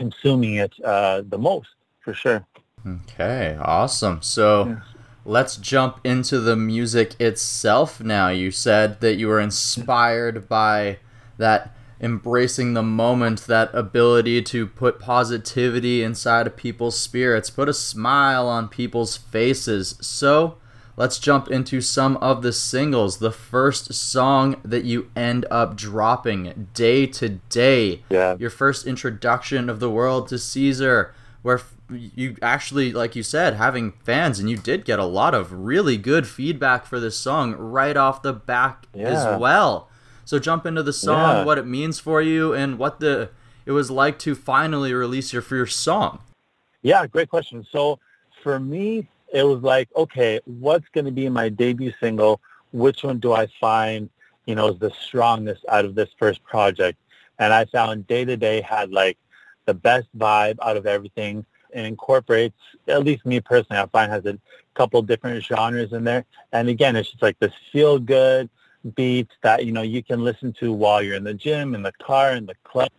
consuming 0.00 0.54
it 0.64 0.72
uh, 0.92 1.22
the 1.34 1.38
most, 1.38 1.70
for 2.04 2.14
sure. 2.22 2.40
Okay, 2.94 3.56
awesome. 3.60 4.18
So 4.22 4.46
Yeah. 4.66 4.80
let's 5.24 5.56
jump 5.72 5.94
into 6.04 6.36
the 6.48 6.56
music 6.56 7.08
itself 7.20 8.00
now. 8.00 8.28
You 8.42 8.50
said 8.50 9.00
that 9.00 9.14
you 9.20 9.26
were 9.28 9.42
inspired 9.50 10.36
by 10.48 10.98
that 11.38 11.60
embracing 12.00 12.74
the 12.74 12.82
moment, 12.82 13.46
that 13.46 13.70
ability 13.72 14.42
to 14.42 14.66
put 14.66 14.98
positivity 14.98 16.02
inside 16.02 16.46
of 16.48 16.56
people's 16.56 16.98
spirits, 16.98 17.48
put 17.50 17.68
a 17.68 17.74
smile 17.74 18.48
on 18.48 18.68
people's 18.68 19.16
faces. 19.16 19.96
So 20.00 20.58
let's 20.96 21.18
jump 21.18 21.49
into 21.49 21.80
some 21.80 22.16
of 22.18 22.42
the 22.42 22.52
singles. 22.52 23.18
The 23.18 23.30
first 23.30 23.92
song 23.94 24.56
that 24.64 24.84
you 24.84 25.11
end 25.16 25.46
up 25.50 25.76
dropping, 25.76 26.68
Day 26.75 27.06
to 27.06 27.28
Day 27.49 28.02
Yeah. 28.08 28.37
your 28.38 28.50
first 28.50 28.87
introduction 28.87 29.68
of 29.70 29.80
the 29.80 29.90
world 29.90 30.28
to 30.28 30.38
Caesar, 30.38 31.14
where 31.42 31.61
you 31.90 32.37
actually, 32.40 32.92
like 32.92 33.14
you 33.16 33.22
said, 33.22 33.54
having 33.54 33.92
fans, 34.05 34.38
and 34.38 34.48
you 34.48 34.57
did 34.57 34.85
get 34.85 34.98
a 34.98 35.05
lot 35.05 35.35
of 35.35 35.52
really 35.52 35.96
good 35.96 36.26
feedback 36.26 36.87
for 36.87 36.98
this 37.00 37.16
song 37.16 37.55
right 37.59 37.96
off 37.96 38.22
the 38.22 38.33
back 38.33 38.87
Yeah. 38.94 39.09
as 39.09 39.40
well. 39.40 39.88
So 40.24 40.38
jump 40.38 40.64
into 40.66 40.83
the 40.83 40.92
song, 40.92 41.38
Yeah. 41.38 41.44
what 41.44 41.59
it 41.59 41.66
means 41.66 41.98
for 41.98 42.22
you, 42.22 42.55
and 42.55 42.78
what 42.78 43.00
the 43.00 43.31
it 43.64 43.70
was 43.72 43.90
like 43.92 44.18
to 44.18 44.35
finally 44.35 44.92
release 44.92 45.33
your 45.33 45.42
first 45.42 45.78
song. 45.81 46.18
Yeah, 46.83 47.07
great 47.07 47.28
question. 47.28 47.64
So 47.70 48.00
for 48.42 48.59
me, 48.59 49.07
it 49.33 49.42
was 49.42 49.62
like, 49.62 49.88
okay, 49.97 50.40
what's 50.45 50.88
going 50.92 51.07
to 51.07 51.11
be 51.11 51.29
my 51.29 51.49
debut 51.49 51.92
single? 52.01 52.40
Which 52.73 53.03
one 53.03 53.18
do 53.18 53.33
I 53.33 53.49
find, 53.61 54.11
you 54.47 54.55
know, 54.55 54.68
is 54.68 54.79
the 54.79 54.90
strongest 54.90 55.64
out 55.68 55.85
of 55.85 55.95
this 55.95 56.11
first 56.18 56.42
project? 56.45 56.99
And 57.38 57.53
I 57.53 57.64
found 57.66 58.07
Day 58.07 58.25
to 58.25 58.37
Day 58.37 58.61
had 58.61 58.92
like 58.92 59.18
the 59.66 59.75
best 59.75 60.07
vibe 60.16 60.59
out 60.62 60.77
of 60.77 60.87
everything 60.87 61.45
and 61.73 61.87
incorporates, 61.87 62.59
at 62.88 63.03
least 63.03 63.25
me 63.25 63.40
personally, 63.40 63.81
I 63.81 63.87
find 63.87 64.12
has 64.12 64.27
a 64.27 64.38
couple 64.75 65.01
different 65.03 65.42
genres 65.42 65.92
in 65.92 66.05
there. 66.05 66.25
And 66.53 66.68
again, 66.68 66.97
it's 66.97 67.11
just 67.11 67.23
like 67.23 67.38
this 67.38 67.53
feel 67.73 67.99
good 67.99 68.51
beats 68.95 69.33
that, 69.42 69.64
you 69.64 69.73
know, 69.73 69.83
you 69.83 70.03
can 70.03 70.23
listen 70.23 70.53
to 70.55 70.73
while 70.73 71.03
you're 71.03 71.16
in 71.16 71.25
the 71.25 71.35
gym, 71.35 71.75
in 71.75 71.83
the 71.83 71.92
car, 71.92 72.33
in 72.33 72.45
the 72.45 72.57
club, 72.64 72.90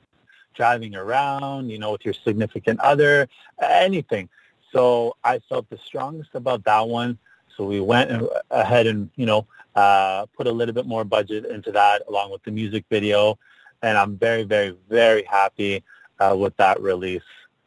driving 0.55 0.95
around, 0.95 1.69
you 1.69 1.77
know, 1.77 1.91
with 1.91 2.05
your 2.05 2.13
significant 2.13 2.79
other, 2.79 3.27
anything. 3.61 4.29
So 4.73 5.15
I 5.23 5.39
felt 5.47 5.69
the 5.69 5.77
strongest 5.77 6.31
about 6.33 6.63
that 6.65 6.87
one. 6.87 7.17
So 7.55 7.63
we 7.65 7.79
went 7.79 8.11
ahead 8.49 8.87
and, 8.87 9.09
you 9.15 9.27
know, 9.27 9.45
uh, 9.75 10.25
put 10.35 10.47
a 10.47 10.51
little 10.51 10.73
bit 10.73 10.87
more 10.87 11.03
budget 11.03 11.45
into 11.45 11.71
that 11.71 12.01
along 12.07 12.31
with 12.31 12.43
the 12.43 12.51
music 12.51 12.83
video. 12.89 13.37
And 13.83 13.97
I'm 13.97 14.17
very, 14.17 14.43
very, 14.43 14.75
very 14.89 15.23
happy 15.23 15.83
uh, 16.19 16.35
with 16.37 16.57
that 16.57 16.81
release. 16.81 17.21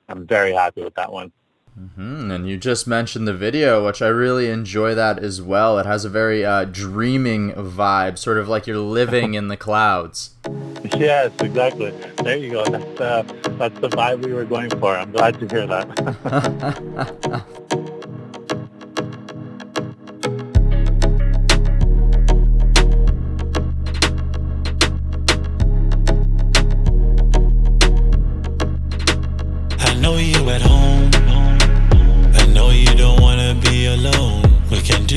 I'm 0.08 0.26
very 0.26 0.52
happy 0.52 0.82
with 0.82 0.94
that 0.96 1.12
one. 1.12 1.32
Hmm 1.76 2.30
And 2.30 2.48
you 2.48 2.56
just 2.56 2.86
mentioned 2.86 3.28
the 3.28 3.34
video, 3.34 3.84
which 3.84 4.00
I 4.00 4.08
really 4.08 4.48
enjoy 4.48 4.94
that 4.94 5.18
as 5.18 5.42
well. 5.42 5.78
It 5.78 5.84
has 5.84 6.06
a 6.06 6.08
very 6.08 6.44
uh, 6.44 6.64
dreaming 6.64 7.52
vibe, 7.52 8.16
sort 8.16 8.38
of 8.38 8.48
like 8.48 8.66
you're 8.66 8.78
living 8.78 9.34
in 9.34 9.48
the 9.48 9.56
clouds. 9.56 10.30
Yes, 10.96 11.32
exactly. 11.40 11.92
There 12.22 12.36
you 12.36 12.50
go. 12.52 12.64
That's, 12.64 13.00
uh, 13.00 13.22
that's 13.58 13.76
the 13.80 13.88
vibe 13.88 14.24
we 14.24 14.32
were 14.32 14.44
going 14.44 14.70
for. 14.70 14.96
I'm 14.96 15.10
glad 15.10 15.40
to 15.40 15.48
hear 15.48 15.66
that. 15.66 17.46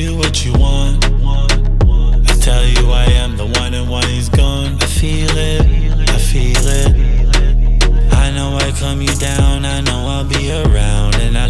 do 0.00 0.16
what 0.16 0.44
you 0.46 0.52
want. 0.54 1.04
I 1.04 2.34
tell 2.40 2.64
you 2.64 2.90
I 2.90 3.04
am 3.22 3.36
the 3.36 3.44
one 3.60 3.74
and 3.74 3.86
why 3.90 4.04
he's 4.06 4.30
gone. 4.30 4.78
I 4.80 4.86
feel 4.86 5.28
it, 5.30 5.60
I 6.08 6.18
feel 6.18 6.66
it. 6.80 8.14
I 8.24 8.30
know 8.30 8.56
I 8.56 8.70
calm 8.80 9.02
you 9.02 9.14
down, 9.16 9.66
I 9.66 9.82
know 9.82 10.00
I'll 10.14 10.24
be 10.24 10.52
around. 10.52 11.16
And 11.16 11.36
I 11.36 11.46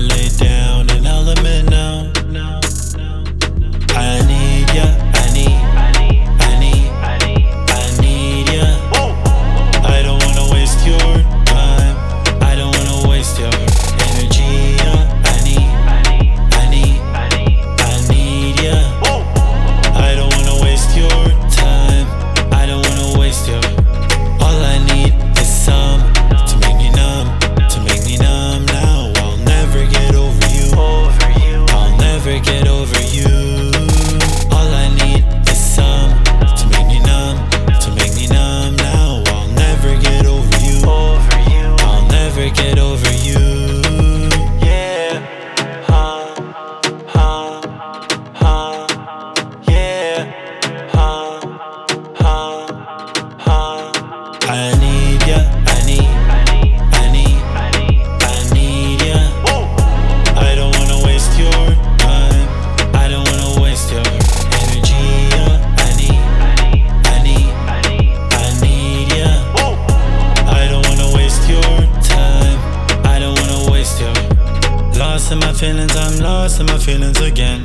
Lost 75.31 75.43
in 75.45 75.49
my 75.49 75.53
feelings, 75.53 75.97
I'm 75.97 76.19
lost 76.19 76.59
in 76.59 76.67
my 76.67 76.77
feelings 76.77 77.21
again. 77.21 77.65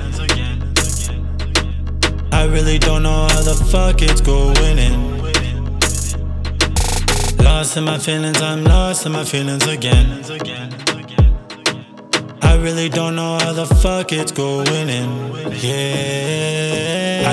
I 2.31 2.45
really 2.45 2.77
don't 2.77 3.01
know 3.01 3.27
how 3.31 3.41
the 3.41 3.55
fuck 3.71 4.03
it's 4.03 4.21
going 4.21 4.77
in. 4.77 5.17
lost 7.43 7.75
in 7.75 7.85
my 7.85 7.97
feelings, 7.97 8.39
I'm 8.39 8.63
lost 8.65 9.07
in 9.07 9.13
my 9.13 9.23
feelings 9.23 9.65
again. 9.65 10.23
I 12.43 12.55
really 12.57 12.87
don't 12.87 13.15
know 13.15 13.39
how 13.39 13.53
the 13.53 13.65
fuck 13.65 14.11
it's 14.11 14.31
going 14.31 14.87
in. 14.87 15.09
Yeah. 15.55 17.25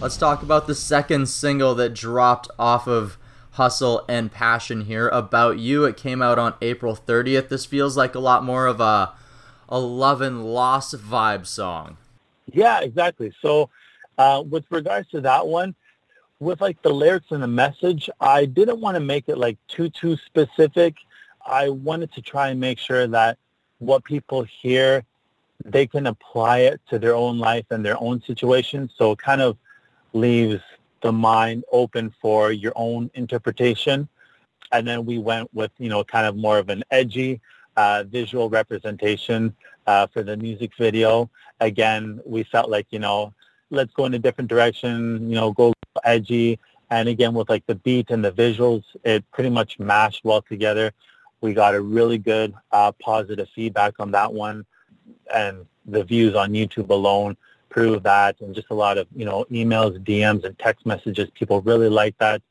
Let's 0.00 0.16
talk 0.16 0.42
about 0.42 0.66
the 0.66 0.74
second 0.74 1.28
single 1.28 1.74
that 1.74 1.92
dropped 1.92 2.48
off 2.58 2.86
of 2.88 3.18
Hustle 3.52 4.02
and 4.08 4.32
Passion 4.32 4.86
here. 4.86 5.08
About 5.08 5.58
You. 5.58 5.84
It 5.84 5.98
came 5.98 6.22
out 6.22 6.38
on 6.38 6.54
April 6.62 6.96
30th. 6.96 7.50
This 7.50 7.66
feels 7.66 7.98
like 7.98 8.14
a 8.14 8.18
lot 8.18 8.42
more 8.42 8.66
of 8.66 8.80
a 8.80 9.12
a 9.68 9.78
love 9.78 10.22
and 10.22 10.42
loss 10.42 10.94
vibe 10.94 11.46
song. 11.46 11.98
Yeah, 12.50 12.80
exactly. 12.80 13.30
So 13.42 13.68
uh, 14.16 14.42
with 14.48 14.64
regards 14.70 15.10
to 15.10 15.20
that 15.20 15.46
one, 15.46 15.74
with 16.38 16.62
like 16.62 16.80
the 16.80 16.94
lyrics 16.94 17.26
and 17.28 17.42
the 17.42 17.46
message, 17.46 18.08
I 18.22 18.46
didn't 18.46 18.80
want 18.80 18.94
to 18.94 19.00
make 19.00 19.28
it 19.28 19.36
like 19.36 19.58
too, 19.68 19.90
too 19.90 20.16
specific. 20.16 20.94
I 21.46 21.68
wanted 21.68 22.10
to 22.14 22.22
try 22.22 22.48
and 22.48 22.58
make 22.58 22.78
sure 22.78 23.06
that 23.06 23.36
what 23.80 24.02
people 24.04 24.44
hear, 24.44 25.04
they 25.62 25.86
can 25.86 26.06
apply 26.06 26.60
it 26.60 26.80
to 26.88 26.98
their 26.98 27.14
own 27.14 27.38
life 27.38 27.66
and 27.70 27.84
their 27.84 28.02
own 28.02 28.22
situation. 28.22 28.88
So 28.96 29.14
kind 29.14 29.42
of 29.42 29.58
leaves 30.12 30.60
the 31.02 31.12
mind 31.12 31.64
open 31.72 32.12
for 32.20 32.52
your 32.52 32.72
own 32.76 33.10
interpretation. 33.14 34.08
And 34.72 34.86
then 34.86 35.04
we 35.04 35.18
went 35.18 35.52
with, 35.54 35.70
you 35.78 35.88
know, 35.88 36.04
kind 36.04 36.26
of 36.26 36.36
more 36.36 36.58
of 36.58 36.68
an 36.68 36.84
edgy 36.90 37.40
uh, 37.76 38.04
visual 38.04 38.50
representation 38.50 39.54
uh, 39.86 40.06
for 40.06 40.22
the 40.22 40.36
music 40.36 40.72
video. 40.78 41.30
Again, 41.60 42.20
we 42.24 42.42
felt 42.44 42.70
like, 42.70 42.86
you 42.90 42.98
know, 42.98 43.32
let's 43.70 43.92
go 43.94 44.04
in 44.04 44.14
a 44.14 44.18
different 44.18 44.48
direction, 44.48 45.28
you 45.28 45.36
know, 45.36 45.52
go 45.52 45.72
edgy. 46.04 46.58
And 46.90 47.08
again, 47.08 47.34
with 47.34 47.48
like 47.48 47.66
the 47.66 47.76
beat 47.76 48.10
and 48.10 48.24
the 48.24 48.32
visuals, 48.32 48.84
it 49.04 49.24
pretty 49.32 49.50
much 49.50 49.78
mashed 49.78 50.24
well 50.24 50.42
together. 50.42 50.92
We 51.40 51.54
got 51.54 51.74
a 51.74 51.80
really 51.80 52.18
good 52.18 52.54
uh, 52.72 52.92
positive 52.92 53.48
feedback 53.54 53.94
on 53.98 54.10
that 54.12 54.32
one. 54.32 54.66
And 55.32 55.66
the 55.86 56.04
views 56.04 56.34
on 56.34 56.52
YouTube 56.52 56.90
alone 56.90 57.36
prove 57.70 58.02
that. 58.02 58.40
And 58.40 58.54
just 58.54 58.68
a 58.70 58.74
lot 58.74 58.98
of, 58.98 59.06
you 59.14 59.24
know, 59.24 59.46
emails, 59.50 59.98
DMs, 60.04 60.44
and 60.44 60.58
text 60.58 60.84
messages. 60.84 61.30
People 61.30 61.62
really 61.62 61.88
like 61.88 62.16
that. 62.18 62.42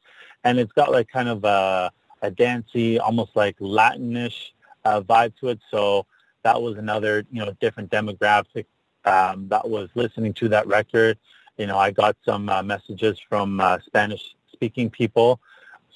And 0.43 0.58
it's 0.58 0.71
got 0.71 0.91
like 0.91 1.08
kind 1.10 1.29
of 1.29 1.43
a, 1.43 1.91
a 2.21 2.32
dancey, 2.32 2.99
almost 2.99 3.36
like 3.36 3.58
Latinish 3.60 4.53
uh, 4.86 5.01
vibe 5.01 5.34
to 5.39 5.49
it. 5.49 5.60
So 5.69 6.05
that 6.43 6.62
was 6.62 6.77
another, 6.77 7.25
you 7.32 7.45
know, 7.45 7.55
different 7.60 7.91
demographic 7.91 8.65
um, 9.05 9.47
that 9.49 9.69
was 9.69 9.89
listening 9.95 10.34
to 10.36 10.49
that 10.49 10.67
record. 10.67 11.17
You 11.58 11.67
know, 11.67 11.77
I 11.77 11.91
got 11.91 12.15
some 12.25 12.49
uh, 12.49 12.63
messages 12.63 13.19
from 13.19 13.60
uh, 13.60 13.79
Spanish-speaking 13.86 14.91
people, 14.91 15.41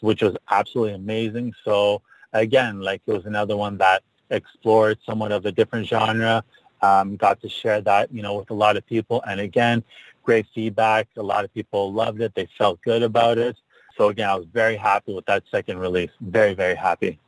which 0.02 0.22
was 0.22 0.36
absolutely 0.52 0.96
amazing. 0.96 1.54
So 1.64 2.02
again, 2.34 2.82
like 2.82 3.02
it 3.08 3.14
was 3.14 3.26
another 3.26 3.56
one 3.56 3.78
that 3.78 4.04
explored 4.30 4.98
somewhat 5.06 5.32
of 5.32 5.46
a 5.46 5.52
different 5.52 5.88
genre. 5.88 6.44
Um, 6.84 7.16
got 7.16 7.42
to 7.42 7.50
share 7.50 7.82
that, 7.82 8.14
you 8.14 8.22
know, 8.22 8.36
with 8.40 8.50
a 8.52 8.54
lot 8.66 8.76
of 8.78 8.86
people. 8.86 9.24
And 9.26 9.40
again, 9.40 9.84
great 10.22 10.46
feedback. 10.54 11.08
A 11.18 11.24
lot 11.24 11.46
of 11.46 11.54
people 11.54 11.94
loved 11.94 12.20
it. 12.22 12.36
They 12.36 12.48
felt 12.58 12.82
good 12.82 13.04
about 13.04 13.38
it. 13.38 13.56
So 13.98 14.10
again, 14.10 14.30
I 14.30 14.36
was 14.36 14.48
very 14.62 14.76
happy 14.76 15.14
with 15.14 15.26
that 15.28 15.44
second 15.50 15.80
release. 15.80 16.12
Very, 16.20 16.54
very 16.54 16.76
happy. 16.76 17.20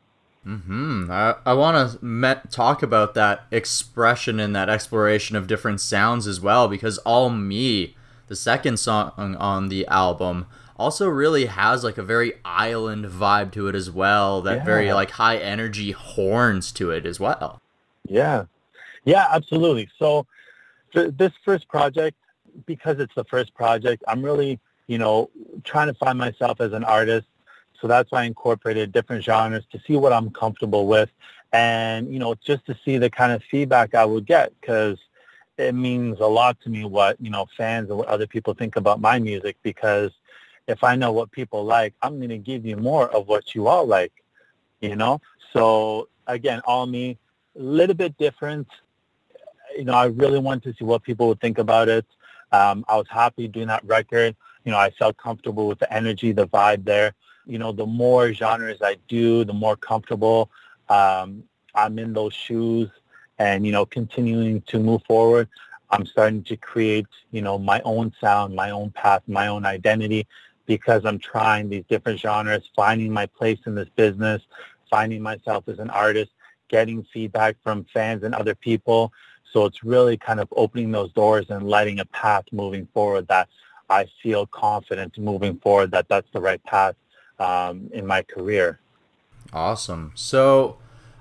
Hmm. 0.43 1.09
I, 1.09 1.35
I 1.45 1.53
want 1.53 1.99
to 2.01 2.41
talk 2.51 2.83
about 2.83 3.15
that 3.15 3.45
expression 3.49 4.39
and 4.39 4.55
that 4.55 4.69
exploration 4.69 5.35
of 5.35 5.47
different 5.47 5.81
sounds 5.81 6.27
as 6.27 6.39
well, 6.39 6.67
because 6.67 6.97
All 6.99 7.29
Me, 7.29 7.95
the 8.27 8.35
second 8.35 8.77
song 8.77 9.35
on 9.39 9.69
the 9.69 9.87
album, 9.87 10.45
also 10.77 11.07
really 11.07 11.45
has 11.45 11.83
like 11.83 11.97
a 11.97 12.03
very 12.03 12.33
island 12.43 13.05
vibe 13.05 13.51
to 13.53 13.67
it 13.67 13.75
as 13.75 13.89
well. 13.89 14.41
That 14.41 14.65
very 14.65 14.91
like 14.93 15.11
high 15.11 15.37
energy 15.37 15.91
horns 15.91 16.71
to 16.73 16.91
it 16.91 17.05
as 17.05 17.19
well. 17.19 17.61
Yeah, 18.07 18.45
yeah, 19.05 19.27
absolutely. 19.31 19.89
So 19.97 20.25
th- 20.93 21.13
this 21.17 21.31
first 21.43 21.67
project, 21.67 22.17
because 22.65 22.99
it's 22.99 23.13
the 23.15 23.23
first 23.25 23.53
project, 23.53 24.03
I'm 24.07 24.21
really, 24.23 24.59
you 24.87 24.97
know, 24.97 25.29
trying 25.63 25.87
to 25.87 25.93
find 25.93 26.17
myself 26.17 26.59
as 26.61 26.73
an 26.73 26.83
artist. 26.83 27.27
So 27.81 27.87
that's 27.87 28.11
why 28.11 28.23
I 28.23 28.25
incorporated 28.25 28.91
different 28.91 29.23
genres 29.23 29.65
to 29.71 29.79
see 29.85 29.95
what 29.95 30.13
I'm 30.13 30.29
comfortable 30.31 30.87
with 30.87 31.09
and, 31.53 32.11
you 32.11 32.19
know, 32.19 32.35
just 32.35 32.65
to 32.65 32.77
see 32.83 32.97
the 32.97 33.09
kind 33.09 33.31
of 33.31 33.43
feedback 33.49 33.93
I 33.95 34.05
would 34.05 34.25
get 34.25 34.53
because 34.59 34.97
it 35.57 35.73
means 35.73 36.19
a 36.19 36.25
lot 36.25 36.59
to 36.61 36.69
me 36.69 36.85
what, 36.85 37.19
you 37.19 37.29
know, 37.29 37.45
fans 37.57 37.89
and 37.89 37.97
what 37.97 38.07
other 38.07 38.27
people 38.27 38.53
think 38.53 38.75
about 38.75 38.99
my 38.99 39.19
music 39.19 39.57
because 39.61 40.11
if 40.67 40.83
I 40.83 40.95
know 40.95 41.11
what 41.11 41.31
people 41.31 41.63
like, 41.63 41.93
I'm 42.01 42.17
going 42.17 42.29
to 42.29 42.37
give 42.37 42.65
you 42.65 42.75
more 42.75 43.09
of 43.09 43.27
what 43.27 43.53
you 43.53 43.67
all 43.67 43.85
like, 43.85 44.11
you 44.81 44.95
know? 44.95 45.21
So 45.53 46.09
again, 46.27 46.61
all 46.65 46.85
me, 46.87 47.17
a 47.57 47.61
little 47.61 47.95
bit 47.95 48.17
different. 48.17 48.67
You 49.75 49.85
know, 49.85 49.93
I 49.93 50.05
really 50.05 50.39
wanted 50.39 50.63
to 50.63 50.73
see 50.77 50.85
what 50.85 51.03
people 51.03 51.27
would 51.27 51.41
think 51.41 51.57
about 51.57 51.89
it. 51.89 52.05
Um, 52.51 52.85
I 52.87 52.97
was 52.97 53.07
happy 53.09 53.47
doing 53.47 53.67
that 53.67 53.83
record. 53.85 54.35
You 54.63 54.71
know, 54.71 54.77
I 54.77 54.91
felt 54.91 55.17
comfortable 55.17 55.67
with 55.67 55.79
the 55.79 55.91
energy, 55.93 56.31
the 56.31 56.47
vibe 56.47 56.85
there. 56.85 57.13
You 57.45 57.59
know, 57.59 57.71
the 57.71 57.85
more 57.85 58.33
genres 58.33 58.79
I 58.81 58.97
do, 59.07 59.43
the 59.45 59.53
more 59.53 59.75
comfortable 59.75 60.49
um, 60.89 61.43
I'm 61.75 61.99
in 61.99 62.13
those 62.13 62.33
shoes 62.33 62.89
and, 63.37 63.65
you 63.65 63.71
know, 63.71 63.85
continuing 63.85 64.61
to 64.63 64.79
move 64.79 65.01
forward. 65.07 65.49
I'm 65.91 66.05
starting 66.05 66.43
to 66.43 66.57
create, 66.57 67.05
you 67.31 67.41
know, 67.41 67.57
my 67.57 67.81
own 67.85 68.13
sound, 68.19 68.55
my 68.55 68.71
own 68.71 68.91
path, 68.91 69.21
my 69.27 69.47
own 69.47 69.65
identity 69.65 70.27
because 70.65 71.05
I'm 71.05 71.19
trying 71.19 71.69
these 71.69 71.83
different 71.89 72.19
genres, 72.19 72.69
finding 72.75 73.11
my 73.11 73.27
place 73.27 73.59
in 73.67 73.75
this 73.75 73.89
business, 73.95 74.41
finding 74.89 75.21
myself 75.21 75.67
as 75.67 75.79
an 75.79 75.89
artist, 75.91 76.31
getting 76.69 77.03
feedback 77.13 77.57
from 77.63 77.85
fans 77.93 78.23
and 78.23 78.33
other 78.33 78.55
people. 78.55 79.13
So 79.55 79.63
it's 79.63 79.85
really 79.85 80.17
kind 80.17 80.41
of 80.41 80.49
opening 80.57 80.91
those 80.91 81.13
doors 81.13 81.45
and 81.49 81.65
lighting 81.65 82.01
a 82.01 82.05
path 82.05 82.43
moving 82.51 82.89
forward 82.93 83.25
that 83.29 83.47
I 83.89 84.05
feel 84.21 84.45
confident 84.47 85.17
moving 85.17 85.59
forward 85.59 85.91
that 85.91 86.09
that's 86.09 86.27
the 86.33 86.41
right 86.41 86.61
path 86.65 86.95
um, 87.39 87.89
in 87.93 88.05
my 88.05 88.21
career. 88.21 88.81
Awesome. 89.53 90.11
So, 90.13 90.75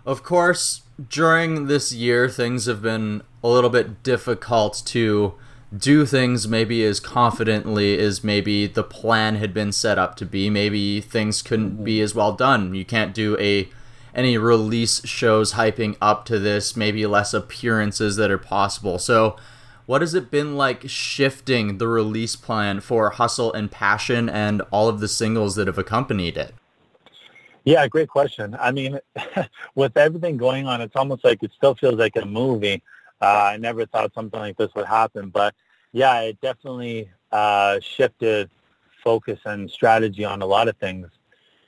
of 0.04 0.24
course, 0.24 0.82
during 1.08 1.68
this 1.68 1.92
year, 1.92 2.28
things 2.28 2.66
have 2.66 2.82
been 2.82 3.22
a 3.44 3.48
little 3.48 3.70
bit 3.70 4.02
difficult 4.02 4.82
to 4.86 5.34
do 5.76 6.04
things 6.04 6.48
maybe 6.48 6.84
as 6.84 6.98
confidently 6.98 7.96
as 8.00 8.24
maybe 8.24 8.66
the 8.66 8.82
plan 8.82 9.36
had 9.36 9.54
been 9.54 9.70
set 9.70 9.96
up 9.96 10.16
to 10.16 10.26
be. 10.26 10.50
Maybe 10.50 11.00
things 11.00 11.40
couldn't 11.40 11.84
be 11.84 12.00
as 12.00 12.16
well 12.16 12.32
done. 12.32 12.74
You 12.74 12.84
can't 12.84 13.14
do 13.14 13.38
a 13.38 13.68
any 14.14 14.38
release 14.38 15.04
shows 15.06 15.52
hyping 15.52 15.96
up 16.00 16.24
to 16.26 16.38
this, 16.38 16.76
maybe 16.76 17.06
less 17.06 17.34
appearances 17.34 18.16
that 18.16 18.30
are 18.30 18.38
possible. 18.38 18.98
So, 18.98 19.36
what 19.86 20.00
has 20.00 20.14
it 20.14 20.30
been 20.30 20.56
like 20.56 20.88
shifting 20.88 21.76
the 21.76 21.86
release 21.86 22.36
plan 22.36 22.80
for 22.80 23.10
Hustle 23.10 23.52
and 23.52 23.70
Passion 23.70 24.30
and 24.30 24.62
all 24.70 24.88
of 24.88 25.00
the 25.00 25.08
singles 25.08 25.56
that 25.56 25.66
have 25.66 25.76
accompanied 25.76 26.38
it? 26.38 26.54
Yeah, 27.64 27.86
great 27.88 28.08
question. 28.08 28.56
I 28.58 28.72
mean, 28.72 28.98
with 29.74 29.96
everything 29.96 30.36
going 30.36 30.66
on, 30.66 30.80
it's 30.80 30.96
almost 30.96 31.24
like 31.24 31.42
it 31.42 31.52
still 31.54 31.74
feels 31.74 31.96
like 31.96 32.16
a 32.16 32.24
movie. 32.24 32.82
Uh, 33.20 33.50
I 33.52 33.56
never 33.56 33.86
thought 33.86 34.12
something 34.14 34.40
like 34.40 34.56
this 34.56 34.70
would 34.74 34.86
happen, 34.86 35.30
but 35.30 35.54
yeah, 35.92 36.20
it 36.20 36.40
definitely 36.40 37.10
uh, 37.32 37.78
shifted 37.80 38.50
focus 39.02 39.38
and 39.44 39.70
strategy 39.70 40.24
on 40.24 40.42
a 40.42 40.46
lot 40.46 40.68
of 40.68 40.76
things. 40.78 41.08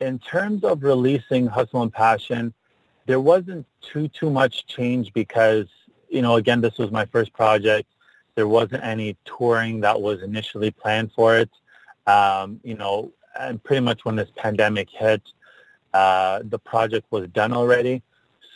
In 0.00 0.18
terms 0.18 0.64
of 0.64 0.82
releasing 0.82 1.46
Hustle 1.46 1.82
and 1.82 1.92
Passion, 1.92 2.52
there 3.06 3.20
wasn't 3.20 3.66
too 3.80 4.08
too 4.08 4.30
much 4.30 4.66
change 4.66 5.12
because 5.12 5.66
you 6.08 6.22
know 6.22 6.36
again 6.36 6.60
this 6.60 6.78
was 6.78 6.90
my 6.90 7.04
first 7.06 7.32
project. 7.32 7.88
There 8.34 8.48
wasn't 8.48 8.84
any 8.84 9.16
touring 9.24 9.80
that 9.80 10.00
was 10.00 10.22
initially 10.22 10.70
planned 10.70 11.12
for 11.12 11.38
it. 11.38 11.50
Um, 12.06 12.60
you 12.62 12.74
know, 12.74 13.12
and 13.38 13.62
pretty 13.62 13.80
much 13.80 14.04
when 14.04 14.16
this 14.16 14.30
pandemic 14.36 14.88
hit, 14.90 15.22
uh, 15.94 16.40
the 16.44 16.58
project 16.58 17.06
was 17.10 17.26
done 17.28 17.52
already. 17.52 18.02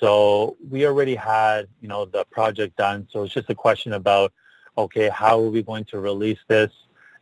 So 0.00 0.56
we 0.70 0.86
already 0.86 1.14
had, 1.14 1.68
you 1.80 1.88
know, 1.88 2.04
the 2.04 2.24
project 2.30 2.76
done. 2.76 3.06
So 3.10 3.22
it's 3.24 3.34
just 3.34 3.50
a 3.50 3.54
question 3.54 3.92
about, 3.92 4.32
okay, 4.78 5.08
how 5.08 5.38
are 5.38 5.50
we 5.50 5.62
going 5.62 5.84
to 5.86 6.00
release 6.00 6.38
this? 6.48 6.70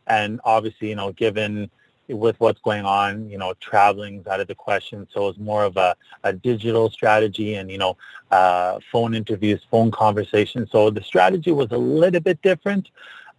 And 0.07 0.39
obviously, 0.43 0.89
you 0.89 0.95
know, 0.95 1.11
given 1.11 1.69
with 2.09 2.39
what's 2.39 2.59
going 2.61 2.85
on, 2.85 3.29
you 3.29 3.37
know, 3.37 3.53
traveling 3.59 4.19
is 4.19 4.27
out 4.27 4.39
of 4.39 4.47
the 4.47 4.55
question. 4.55 5.07
So 5.11 5.27
it's 5.27 5.39
more 5.39 5.63
of 5.63 5.77
a, 5.77 5.95
a 6.23 6.33
digital 6.33 6.89
strategy 6.89 7.55
and, 7.55 7.69
you 7.69 7.77
know, 7.77 7.97
uh, 8.31 8.79
phone 8.91 9.13
interviews, 9.13 9.61
phone 9.69 9.91
conversations. 9.91 10.71
So 10.71 10.89
the 10.89 11.03
strategy 11.03 11.51
was 11.51 11.71
a 11.71 11.77
little 11.77 12.19
bit 12.19 12.41
different 12.41 12.89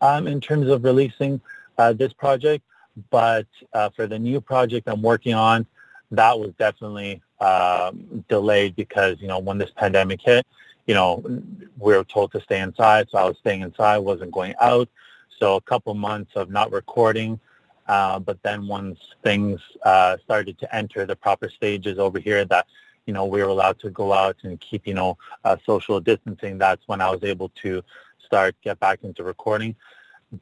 um, 0.00 0.26
in 0.26 0.40
terms 0.40 0.68
of 0.68 0.84
releasing 0.84 1.40
uh, 1.78 1.92
this 1.92 2.12
project. 2.12 2.64
But 3.10 3.46
uh, 3.72 3.90
for 3.90 4.06
the 4.06 4.18
new 4.18 4.40
project 4.40 4.88
I'm 4.88 5.02
working 5.02 5.34
on, 5.34 5.66
that 6.12 6.38
was 6.38 6.52
definitely 6.58 7.22
um, 7.40 8.24
delayed 8.28 8.76
because, 8.76 9.20
you 9.20 9.28
know, 9.28 9.38
when 9.38 9.58
this 9.58 9.70
pandemic 9.76 10.20
hit, 10.20 10.46
you 10.86 10.94
know, 10.94 11.22
we 11.78 11.96
were 11.96 12.04
told 12.04 12.32
to 12.32 12.40
stay 12.40 12.60
inside. 12.60 13.08
So 13.10 13.18
I 13.18 13.24
was 13.24 13.38
staying 13.38 13.62
inside, 13.62 13.98
wasn't 13.98 14.32
going 14.32 14.54
out. 14.60 14.88
So 15.38 15.56
a 15.56 15.60
couple 15.60 15.94
months 15.94 16.32
of 16.34 16.50
not 16.50 16.72
recording. 16.72 17.40
Uh, 17.90 18.16
but 18.28 18.38
then 18.46 18.60
once 18.78 18.98
things 19.26 19.58
uh, 19.82 20.16
started 20.24 20.56
to 20.62 20.66
enter 20.80 21.00
the 21.04 21.16
proper 21.26 21.48
stages 21.58 21.98
over 21.98 22.18
here 22.26 22.44
that, 22.44 22.64
you 23.06 23.12
know, 23.12 23.24
we 23.32 23.42
were 23.42 23.52
allowed 23.56 23.78
to 23.84 23.90
go 23.90 24.12
out 24.22 24.36
and 24.44 24.52
keep, 24.60 24.82
you 24.90 24.94
know, 25.00 25.18
uh, 25.46 25.56
social 25.70 25.98
distancing, 26.10 26.54
that's 26.64 26.84
when 26.86 27.00
I 27.06 27.10
was 27.10 27.22
able 27.24 27.48
to 27.64 27.82
start, 28.24 28.54
get 28.62 28.78
back 28.78 28.98
into 29.02 29.24
recording. 29.24 29.74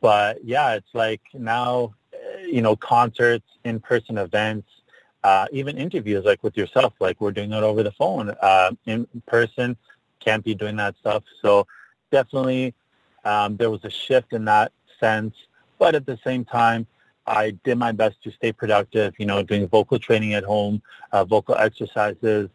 But 0.07 0.45
yeah, 0.45 0.75
it's 0.79 0.93
like 1.05 1.23
now, 1.33 1.95
uh, 2.13 2.41
you 2.57 2.61
know, 2.61 2.77
concerts, 2.77 3.49
in-person 3.65 4.19
events, 4.19 4.69
uh, 5.25 5.47
even 5.51 5.79
interviews 5.79 6.25
like 6.27 6.43
with 6.47 6.57
yourself, 6.63 6.93
like 7.01 7.17
we're 7.23 7.37
doing 7.41 7.53
it 7.53 7.63
over 7.71 7.83
the 7.83 7.93
phone, 7.93 8.27
uh, 8.43 8.71
in 8.85 9.09
person, 9.27 9.69
can't 10.21 10.45
be 10.45 10.55
doing 10.55 10.77
that 10.77 10.95
stuff. 11.03 11.25
So 11.41 11.67
definitely 12.13 12.75
um, 13.25 13.57
there 13.57 13.71
was 13.71 13.85
a 13.85 13.91
shift 14.05 14.35
in 14.39 14.45
that 14.55 14.71
sense. 15.01 15.35
But 15.79 15.95
at 15.95 16.05
the 16.05 16.19
same 16.29 16.45
time, 16.45 16.87
I 17.29 17.51
did 17.65 17.79
my 17.79 17.93
best 17.93 18.23
to 18.25 18.31
stay 18.33 18.53
productive, 18.53 19.15
you 19.19 19.27
know, 19.27 19.43
doing 19.43 19.69
vocal 19.69 19.99
training 19.99 20.35
at 20.35 20.45
home, 20.45 20.83
uh, 21.13 21.25
vocal 21.25 21.55
exercises, 21.55 22.49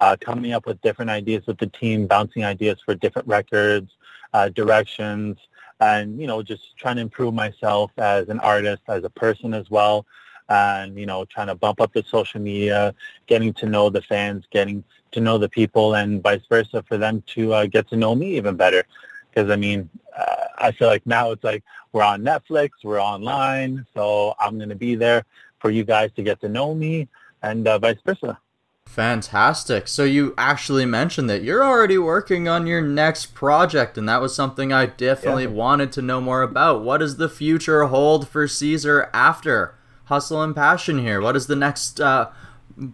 uh, 0.00 0.16
coming 0.20 0.52
up 0.52 0.66
with 0.66 0.80
different 0.82 1.10
ideas 1.10 1.46
with 1.46 1.58
the 1.58 1.66
team, 1.66 2.06
bouncing 2.06 2.44
ideas 2.44 2.78
for 2.84 2.94
different 2.94 3.28
records, 3.28 3.92
uh, 4.32 4.48
directions, 4.48 5.36
and, 5.80 6.20
you 6.20 6.26
know, 6.26 6.42
just 6.42 6.76
trying 6.76 6.96
to 6.96 7.02
improve 7.02 7.34
myself 7.34 7.90
as 7.98 8.28
an 8.28 8.40
artist, 8.40 8.82
as 8.88 9.04
a 9.04 9.10
person 9.10 9.54
as 9.54 9.70
well, 9.70 10.06
and, 10.48 10.98
you 10.98 11.06
know, 11.06 11.24
trying 11.24 11.46
to 11.46 11.54
bump 11.54 11.80
up 11.80 11.92
the 11.92 12.04
social 12.08 12.40
media, 12.40 12.94
getting 13.26 13.52
to 13.52 13.66
know 13.66 13.90
the 13.90 14.02
fans, 14.02 14.44
getting 14.50 14.82
to 15.12 15.20
know 15.20 15.38
the 15.38 15.48
people, 15.48 15.94
and 15.94 16.22
vice 16.22 16.42
versa 16.48 16.82
for 16.88 16.96
them 16.98 17.22
to 17.26 17.52
uh, 17.52 17.66
get 17.66 17.88
to 17.88 17.96
know 17.96 18.14
me 18.14 18.36
even 18.36 18.56
better. 18.56 18.84
Because 19.30 19.50
I 19.50 19.56
mean, 19.56 19.88
uh, 20.16 20.43
I 20.58 20.72
feel 20.72 20.88
like 20.88 21.06
now 21.06 21.32
it's 21.32 21.44
like 21.44 21.62
we're 21.92 22.02
on 22.02 22.22
Netflix, 22.22 22.70
we're 22.82 23.00
online, 23.02 23.86
so 23.94 24.34
I'm 24.38 24.56
going 24.56 24.68
to 24.68 24.74
be 24.74 24.94
there 24.94 25.24
for 25.58 25.70
you 25.70 25.84
guys 25.84 26.10
to 26.16 26.22
get 26.22 26.40
to 26.42 26.48
know 26.48 26.74
me 26.74 27.08
and 27.42 27.66
uh, 27.66 27.78
vice 27.78 27.98
versa. 28.04 28.38
Fantastic. 28.86 29.88
So 29.88 30.04
you 30.04 30.34
actually 30.38 30.84
mentioned 30.86 31.28
that 31.28 31.42
you're 31.42 31.64
already 31.64 31.98
working 31.98 32.46
on 32.48 32.66
your 32.66 32.80
next 32.80 33.34
project, 33.34 33.98
and 33.98 34.08
that 34.08 34.20
was 34.20 34.34
something 34.34 34.72
I 34.72 34.86
definitely 34.86 35.44
Yeah. 35.44 35.50
wanted 35.50 35.90
to 35.92 36.02
know 36.02 36.20
more 36.20 36.42
about. 36.42 36.82
What 36.82 36.98
does 36.98 37.16
the 37.16 37.28
future 37.28 37.84
hold 37.86 38.28
for 38.28 38.46
Caesar 38.46 39.10
after 39.12 39.74
Hustle 40.04 40.42
and 40.42 40.54
Passion 40.54 40.98
here? 40.98 41.20
What 41.20 41.32
does 41.32 41.48
the 41.48 41.56
next 41.56 42.00
uh, 42.00 42.30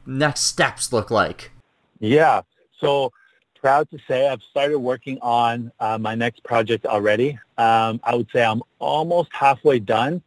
next 0.07 0.41
steps 0.43 0.93
look 0.93 1.11
like? 1.11 1.51
Yeah, 1.99 2.43
so 2.81 3.13
proud 3.61 3.91
to 3.91 3.99
say 4.09 4.29
I've 4.29 4.43
started 4.43 4.79
working 4.79 5.19
on 5.21 5.71
uh, 5.81 5.99
my 5.99 6.15
next 6.15 6.43
project 6.45 6.87
already. 6.87 7.39
Um, 7.59 8.01
I 8.05 8.15
would 8.15 8.29
say 8.33 8.43
I'm 8.45 8.63
almost 8.79 9.31
halfway 9.33 9.79
done, 9.79 10.23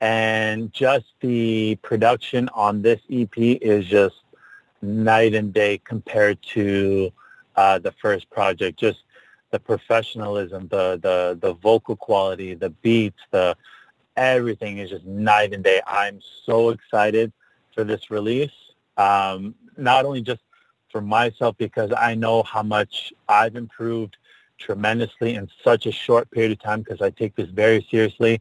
and 0.00 0.72
just 0.72 1.06
the 1.20 1.76
production 1.82 2.48
on 2.54 2.82
this 2.82 3.00
EP 3.10 3.36
is 3.36 3.86
just 3.86 4.16
night 4.80 5.34
and 5.34 5.52
day 5.52 5.78
compared 5.84 6.42
to 6.54 7.12
uh, 7.56 7.78
the 7.78 7.92
first 8.00 8.28
project. 8.30 8.78
Just 8.78 9.00
the 9.50 9.58
professionalism, 9.58 10.68
the 10.68 10.98
the 11.02 11.38
the 11.40 11.54
vocal 11.54 11.96
quality, 11.96 12.54
the 12.54 12.70
beats, 12.70 13.20
the 13.30 13.56
everything 14.16 14.78
is 14.78 14.90
just 14.90 15.04
night 15.04 15.52
and 15.52 15.62
day. 15.62 15.80
I'm 15.86 16.20
so 16.46 16.70
excited 16.70 17.32
for 17.74 17.84
this 17.84 18.10
release. 18.10 18.50
Um, 18.96 19.54
not 19.76 20.04
only 20.04 20.20
just 20.22 20.42
for 20.92 21.00
myself 21.00 21.56
because 21.58 21.90
I 21.96 22.14
know 22.14 22.42
how 22.44 22.62
much 22.62 23.12
I've 23.28 23.56
improved 23.56 24.16
tremendously 24.58 25.34
in 25.34 25.48
such 25.64 25.86
a 25.86 25.92
short 25.92 26.30
period 26.30 26.52
of 26.52 26.60
time 26.60 26.82
because 26.82 27.00
I 27.00 27.10
take 27.10 27.34
this 27.34 27.48
very 27.48 27.84
seriously 27.90 28.40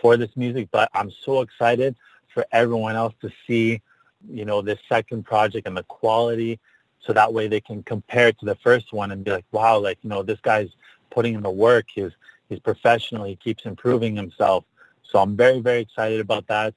for 0.00 0.16
this 0.16 0.30
music, 0.34 0.68
but 0.72 0.90
I'm 0.94 1.10
so 1.10 1.42
excited 1.42 1.94
for 2.32 2.44
everyone 2.50 2.96
else 2.96 3.14
to 3.20 3.30
see, 3.46 3.82
you 4.28 4.44
know, 4.44 4.62
this 4.62 4.78
second 4.88 5.24
project 5.24 5.68
and 5.68 5.76
the 5.76 5.82
quality 5.84 6.58
so 7.00 7.12
that 7.12 7.32
way 7.32 7.48
they 7.48 7.60
can 7.60 7.82
compare 7.82 8.28
it 8.28 8.38
to 8.40 8.46
the 8.46 8.56
first 8.56 8.92
one 8.92 9.10
and 9.10 9.24
be 9.24 9.30
like, 9.30 9.44
wow, 9.52 9.78
like, 9.78 9.98
you 10.02 10.10
know, 10.10 10.22
this 10.22 10.40
guy's 10.40 10.70
putting 11.10 11.34
in 11.34 11.42
the 11.42 11.50
work. 11.50 11.86
He's, 11.94 12.12
he's 12.48 12.60
professional. 12.60 13.24
He 13.24 13.36
keeps 13.36 13.64
improving 13.64 14.16
himself. 14.16 14.64
So 15.02 15.18
I'm 15.18 15.36
very, 15.36 15.60
very 15.60 15.80
excited 15.80 16.20
about 16.20 16.46
that. 16.48 16.74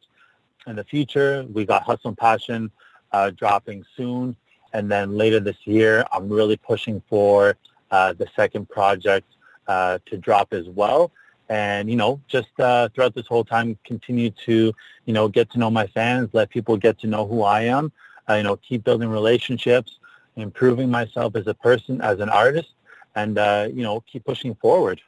In 0.66 0.76
the 0.76 0.84
future, 0.84 1.46
we 1.52 1.66
got 1.66 1.84
Hustle 1.84 2.10
and 2.10 2.18
Passion 2.18 2.72
uh, 3.12 3.32
dropping 3.32 3.86
soon. 3.98 4.36
And 4.74 4.92
then 4.92 5.18
later 5.18 5.40
this 5.40 5.58
year, 5.66 6.06
I'm 6.12 6.28
really 6.30 6.58
pushing 6.58 7.02
for 7.08 7.56
uh, 7.92 8.14
the 8.14 8.28
second 8.36 8.70
project 8.70 9.28
uh, 9.68 10.00
to 10.08 10.18
drop 10.18 10.54
as 10.54 10.68
well. 10.68 11.12
And, 11.50 11.90
you 11.90 11.96
know, 11.96 12.20
just 12.28 12.50
uh, 12.60 12.90
throughout 12.90 13.14
this 13.14 13.28
whole 13.28 13.44
time, 13.44 13.78
continue 13.86 14.32
to, 14.46 14.74
you 15.06 15.14
know, 15.14 15.28
get 15.28 15.52
to 15.52 15.60
know 15.60 15.70
my 15.70 15.88
fans, 15.88 16.30
let 16.34 16.50
people 16.50 16.78
get 16.78 16.98
to 17.00 17.08
know 17.08 17.28
who 17.28 17.44
I 17.44 17.62
am, 17.62 17.92
uh, 18.30 18.36
you 18.36 18.44
know, 18.44 18.56
keep 18.56 18.84
building 18.84 19.10
relationships, 19.10 20.00
improving 20.36 20.90
myself 20.90 21.36
as 21.36 21.46
a 21.48 21.54
person, 21.54 22.02
as 22.02 22.20
an 22.20 22.30
artist, 22.30 22.70
and, 23.16 23.38
uh, 23.38 23.68
you 23.72 23.84
know, 23.84 24.02
keep 24.02 24.26
pushing 24.26 24.56
forward. 24.56 25.02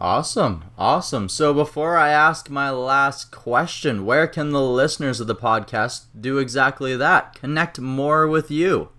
Awesome, 0.00 0.64
awesome. 0.76 1.28
So 1.28 1.52
before 1.52 1.96
I 1.96 2.10
ask 2.10 2.48
my 2.48 2.70
last 2.70 3.30
question, 3.32 4.04
where 4.04 4.26
can 4.26 4.50
the 4.50 4.62
listeners 4.62 5.18
of 5.18 5.26
the 5.26 5.34
podcast 5.34 6.04
do 6.18 6.38
exactly 6.38 6.96
that? 6.96 7.34
Connect 7.34 7.80
more 7.80 8.28
with 8.28 8.50
you. 8.50 8.90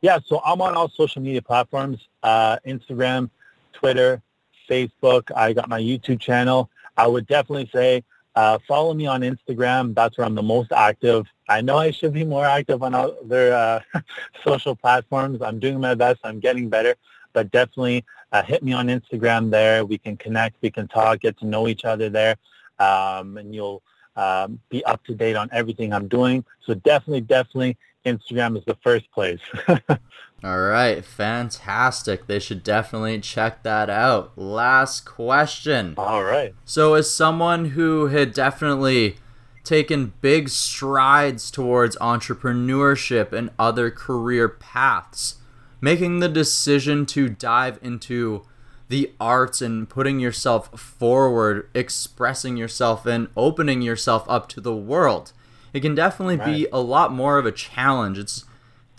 Yeah, 0.00 0.18
so 0.24 0.40
I'm 0.44 0.60
on 0.60 0.74
all 0.74 0.88
social 0.88 1.22
media 1.22 1.42
platforms, 1.42 2.08
uh, 2.22 2.56
Instagram, 2.66 3.30
Twitter, 3.72 4.22
Facebook. 4.68 5.30
I 5.36 5.52
got 5.52 5.68
my 5.68 5.80
YouTube 5.80 6.20
channel. 6.20 6.70
I 6.96 7.06
would 7.06 7.26
definitely 7.26 7.70
say 7.72 8.02
uh, 8.34 8.58
follow 8.66 8.94
me 8.94 9.06
on 9.06 9.22
Instagram. 9.22 9.94
That's 9.94 10.18
where 10.18 10.26
I'm 10.26 10.34
the 10.34 10.42
most 10.42 10.72
active. 10.72 11.26
I 11.48 11.60
know 11.60 11.78
I 11.78 11.90
should 11.90 12.12
be 12.12 12.24
more 12.24 12.44
active 12.44 12.82
on 12.82 12.94
other 12.94 13.52
uh, 13.52 14.00
social 14.44 14.76
platforms. 14.76 15.42
I'm 15.42 15.58
doing 15.58 15.80
my 15.80 15.94
best. 15.94 16.20
I'm 16.24 16.40
getting 16.40 16.68
better. 16.68 16.94
But 17.32 17.50
definitely 17.50 18.04
uh, 18.32 18.42
hit 18.42 18.62
me 18.62 18.72
on 18.72 18.88
Instagram 18.88 19.50
there. 19.50 19.84
We 19.84 19.98
can 19.98 20.16
connect. 20.16 20.56
We 20.60 20.70
can 20.70 20.88
talk, 20.88 21.20
get 21.20 21.38
to 21.38 21.46
know 21.46 21.68
each 21.68 21.84
other 21.84 22.08
there. 22.08 22.36
Um, 22.78 23.38
and 23.38 23.54
you'll 23.54 23.82
um, 24.16 24.60
be 24.68 24.84
up 24.84 25.04
to 25.04 25.14
date 25.14 25.36
on 25.36 25.48
everything 25.52 25.92
I'm 25.92 26.08
doing. 26.08 26.44
So 26.64 26.74
definitely, 26.74 27.22
definitely 27.22 27.76
Instagram 28.04 28.56
is 28.56 28.64
the 28.66 28.76
first 28.82 29.10
place. 29.12 29.40
All 30.44 30.60
right, 30.60 31.04
fantastic. 31.04 32.26
They 32.26 32.38
should 32.38 32.62
definitely 32.62 33.20
check 33.20 33.64
that 33.64 33.90
out. 33.90 34.38
Last 34.38 35.04
question. 35.04 35.94
All 35.96 36.22
right. 36.22 36.54
So, 36.64 36.94
as 36.94 37.12
someone 37.12 37.70
who 37.70 38.06
had 38.06 38.34
definitely 38.34 39.16
taken 39.64 40.12
big 40.20 40.48
strides 40.48 41.50
towards 41.50 41.96
entrepreneurship 41.96 43.32
and 43.32 43.50
other 43.58 43.90
career 43.90 44.48
paths, 44.48 45.36
making 45.80 46.20
the 46.20 46.28
decision 46.28 47.06
to 47.06 47.28
dive 47.28 47.78
into 47.82 48.44
the 48.88 49.12
arts 49.20 49.60
and 49.60 49.88
putting 49.88 50.18
yourself 50.18 50.78
forward, 50.80 51.68
expressing 51.74 52.56
yourself, 52.56 53.04
and 53.06 53.28
opening 53.36 53.82
yourself 53.82 54.24
up 54.28 54.48
to 54.48 54.60
the 54.60 54.74
world, 54.74 55.32
it 55.72 55.80
can 55.80 55.94
definitely 55.94 56.38
be 56.38 56.66
a 56.72 56.80
lot 56.80 57.12
more 57.12 57.38
of 57.38 57.44
a 57.46 57.52
challenge. 57.52 58.18
It's 58.18 58.44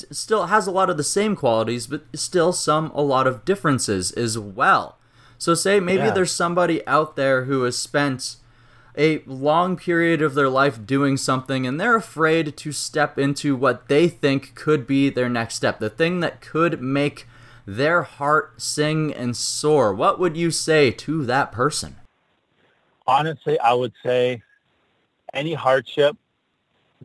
it 0.01 0.15
still 0.15 0.45
has 0.45 0.65
a 0.65 0.71
lot 0.71 0.89
of 0.89 0.95
the 0.95 1.03
same 1.03 1.35
qualities, 1.35 1.87
but 1.87 2.05
still 2.15 2.53
some 2.53 2.89
a 2.95 3.01
lot 3.01 3.27
of 3.27 3.43
differences 3.43 4.11
as 4.13 4.37
well. 4.39 4.97
So 5.37 5.53
say 5.53 5.79
maybe 5.79 6.03
Yeah. 6.03 6.11
there's 6.11 6.31
somebody 6.31 6.85
out 6.87 7.15
there 7.15 7.45
who 7.45 7.63
has 7.63 7.77
spent 7.77 8.35
a 8.99 9.23
long 9.25 9.77
period 9.77 10.21
of 10.21 10.35
their 10.35 10.49
life 10.49 10.85
doing 10.85 11.15
something 11.15 11.65
and 11.65 11.79
they're 11.79 11.95
afraid 11.95 12.57
to 12.57 12.71
step 12.71 13.17
into 13.17 13.55
what 13.55 13.87
they 13.87 14.07
think 14.07 14.53
could 14.53 14.85
be 14.85 15.09
their 15.09 15.29
next 15.29 15.55
step, 15.55 15.79
the 15.79 15.89
thing 15.89 16.19
that 16.19 16.41
could 16.41 16.81
make 16.81 17.25
their 17.65 18.03
heart 18.03 18.61
sing 18.61 19.13
and 19.13 19.37
soar. 19.37 19.93
What 19.93 20.19
would 20.19 20.35
you 20.35 20.51
say 20.51 20.91
to 20.91 21.25
that 21.25 21.51
person? 21.51 21.95
Honestly, 23.07 23.57
I 23.59 23.73
would 23.73 23.93
say 24.03 24.43
any 25.33 25.53
hardship 25.53 26.17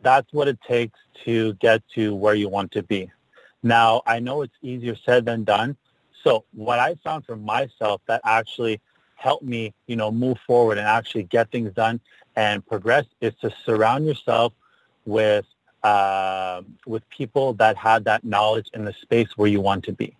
that's 0.01 0.31
what 0.33 0.47
it 0.47 0.59
takes 0.67 0.97
to 1.23 1.53
get 1.55 1.81
to 1.95 2.13
where 2.13 2.35
you 2.35 2.49
want 2.49 2.71
to 2.73 2.83
be. 2.83 3.09
Now, 3.63 4.01
I 4.05 4.19
know 4.19 4.41
it's 4.41 4.53
easier 4.61 4.95
said 5.05 5.25
than 5.25 5.43
done. 5.43 5.75
So 6.23 6.43
what 6.53 6.79
I 6.79 6.95
found 7.03 7.25
for 7.25 7.35
myself 7.35 8.01
that 8.07 8.21
actually 8.23 8.81
helped 9.25 9.43
me, 9.43 9.73
you 9.87 9.95
know, 9.95 10.11
move 10.11 10.37
forward 10.45 10.77
and 10.77 10.87
actually 10.87 11.23
get 11.23 11.51
things 11.51 11.73
done 11.73 11.99
and 12.35 12.65
progress 12.65 13.05
is 13.21 13.33
to 13.41 13.51
surround 13.65 14.05
yourself 14.05 14.53
with 15.05 15.45
uh, 15.83 16.61
with 16.85 17.07
people 17.09 17.53
that 17.53 17.75
have 17.77 18.03
that 18.03 18.23
knowledge 18.23 18.67
in 18.73 18.85
the 18.85 18.93
space 18.93 19.29
where 19.35 19.47
you 19.47 19.61
want 19.61 19.83
to 19.83 19.93
be. 19.93 20.15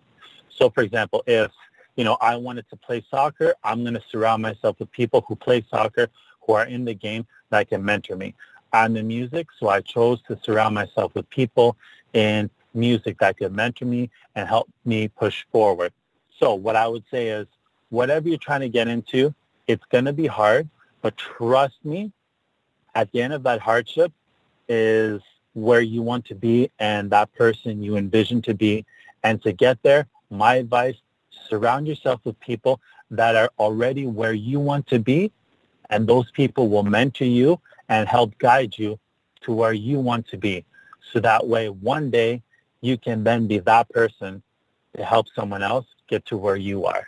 So, 0.48 0.70
for 0.70 0.82
example, 0.82 1.22
if 1.26 1.50
you 1.96 2.04
know 2.04 2.16
I 2.20 2.36
wanted 2.36 2.66
to 2.70 2.76
play 2.76 3.04
soccer, 3.10 3.54
I'm 3.64 3.82
going 3.82 3.94
to 3.94 4.02
surround 4.10 4.42
myself 4.42 4.78
with 4.80 4.90
people 4.90 5.24
who 5.26 5.36
play 5.36 5.64
soccer, 5.70 6.08
who 6.42 6.52
are 6.54 6.66
in 6.66 6.84
the 6.84 6.94
game 6.94 7.26
that 7.50 7.68
can 7.68 7.84
mentor 7.84 8.16
me. 8.16 8.34
I'm 8.72 8.96
in 8.96 9.06
music, 9.06 9.46
so 9.58 9.68
I 9.68 9.80
chose 9.80 10.20
to 10.28 10.38
surround 10.42 10.74
myself 10.74 11.14
with 11.14 11.28
people 11.30 11.76
in 12.12 12.50
music 12.74 13.18
that 13.20 13.38
could 13.38 13.52
mentor 13.52 13.86
me 13.86 14.10
and 14.34 14.48
help 14.48 14.68
me 14.84 15.08
push 15.08 15.44
forward. 15.52 15.92
So 16.38 16.54
what 16.54 16.76
I 16.76 16.86
would 16.86 17.04
say 17.10 17.28
is 17.28 17.46
whatever 17.96 18.28
you're 18.28 18.46
trying 18.50 18.60
to 18.60 18.68
get 18.68 18.88
into, 18.88 19.34
it's 19.66 19.84
going 19.86 20.04
to 20.04 20.12
be 20.12 20.26
hard, 20.26 20.68
but 21.00 21.16
trust 21.16 21.78
me, 21.82 22.12
at 22.94 23.10
the 23.12 23.22
end 23.22 23.32
of 23.32 23.42
that 23.42 23.58
hardship 23.58 24.12
is 24.68 25.22
where 25.54 25.80
you 25.80 26.02
want 26.02 26.22
to 26.26 26.34
be 26.34 26.70
and 26.78 27.10
that 27.10 27.32
person 27.34 27.82
you 27.82 27.96
envision 27.96 28.42
to 28.42 28.52
be. 28.52 28.84
And 29.22 29.42
to 29.44 29.50
get 29.52 29.82
there, 29.82 30.06
my 30.30 30.56
advice, 30.56 30.96
surround 31.48 31.88
yourself 31.88 32.20
with 32.24 32.38
people 32.38 32.80
that 33.10 33.34
are 33.34 33.50
already 33.58 34.06
where 34.06 34.34
you 34.34 34.60
want 34.60 34.86
to 34.88 34.98
be, 34.98 35.32
and 35.88 36.06
those 36.06 36.30
people 36.32 36.68
will 36.68 36.82
mentor 36.82 37.24
you 37.24 37.58
and 37.88 38.06
help 38.06 38.36
guide 38.38 38.76
you 38.76 38.98
to 39.42 39.52
where 39.52 39.72
you 39.72 39.98
want 40.00 40.28
to 40.28 40.36
be. 40.36 40.64
So 41.12 41.20
that 41.20 41.46
way, 41.46 41.70
one 41.70 42.10
day, 42.10 42.42
you 42.82 42.98
can 42.98 43.24
then 43.24 43.46
be 43.46 43.58
that 43.60 43.88
person 43.88 44.42
to 44.96 45.04
help 45.04 45.28
someone 45.34 45.62
else 45.62 45.86
get 46.08 46.26
to 46.26 46.36
where 46.36 46.56
you 46.56 46.84
are. 46.84 47.06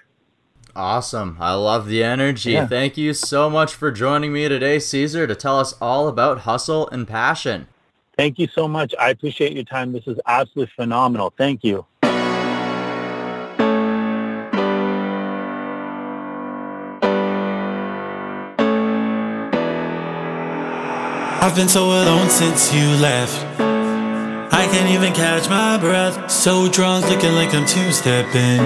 Awesome. 0.76 1.36
I 1.40 1.54
love 1.54 1.88
the 1.88 2.04
energy. 2.04 2.52
Yeah. 2.52 2.66
Thank 2.66 2.96
you 2.96 3.12
so 3.12 3.50
much 3.50 3.74
for 3.74 3.90
joining 3.90 4.32
me 4.32 4.48
today, 4.48 4.78
Caesar, 4.78 5.26
to 5.26 5.34
tell 5.34 5.58
us 5.58 5.74
all 5.80 6.08
about 6.08 6.40
hustle 6.40 6.88
and 6.90 7.06
passion. 7.06 7.66
Thank 8.16 8.38
you 8.38 8.48
so 8.54 8.68
much. 8.68 8.94
I 8.98 9.10
appreciate 9.10 9.52
your 9.52 9.64
time. 9.64 9.92
This 9.92 10.06
is 10.06 10.18
absolutely 10.26 10.72
phenomenal. 10.76 11.32
Thank 11.36 11.64
you. 11.64 11.84
I've 21.40 21.54
been 21.56 21.68
so 21.68 21.84
alone 21.84 22.28
since 22.28 22.74
you 22.74 22.88
left. 23.00 23.34
I 24.52 24.66
can't 24.70 24.90
even 24.90 25.12
catch 25.14 25.48
my 25.48 25.78
breath. 25.78 26.30
So 26.30 26.68
drunk, 26.68 27.08
looking 27.08 27.32
like 27.32 27.54
I'm 27.54 27.64
two-stepping. 27.64 28.58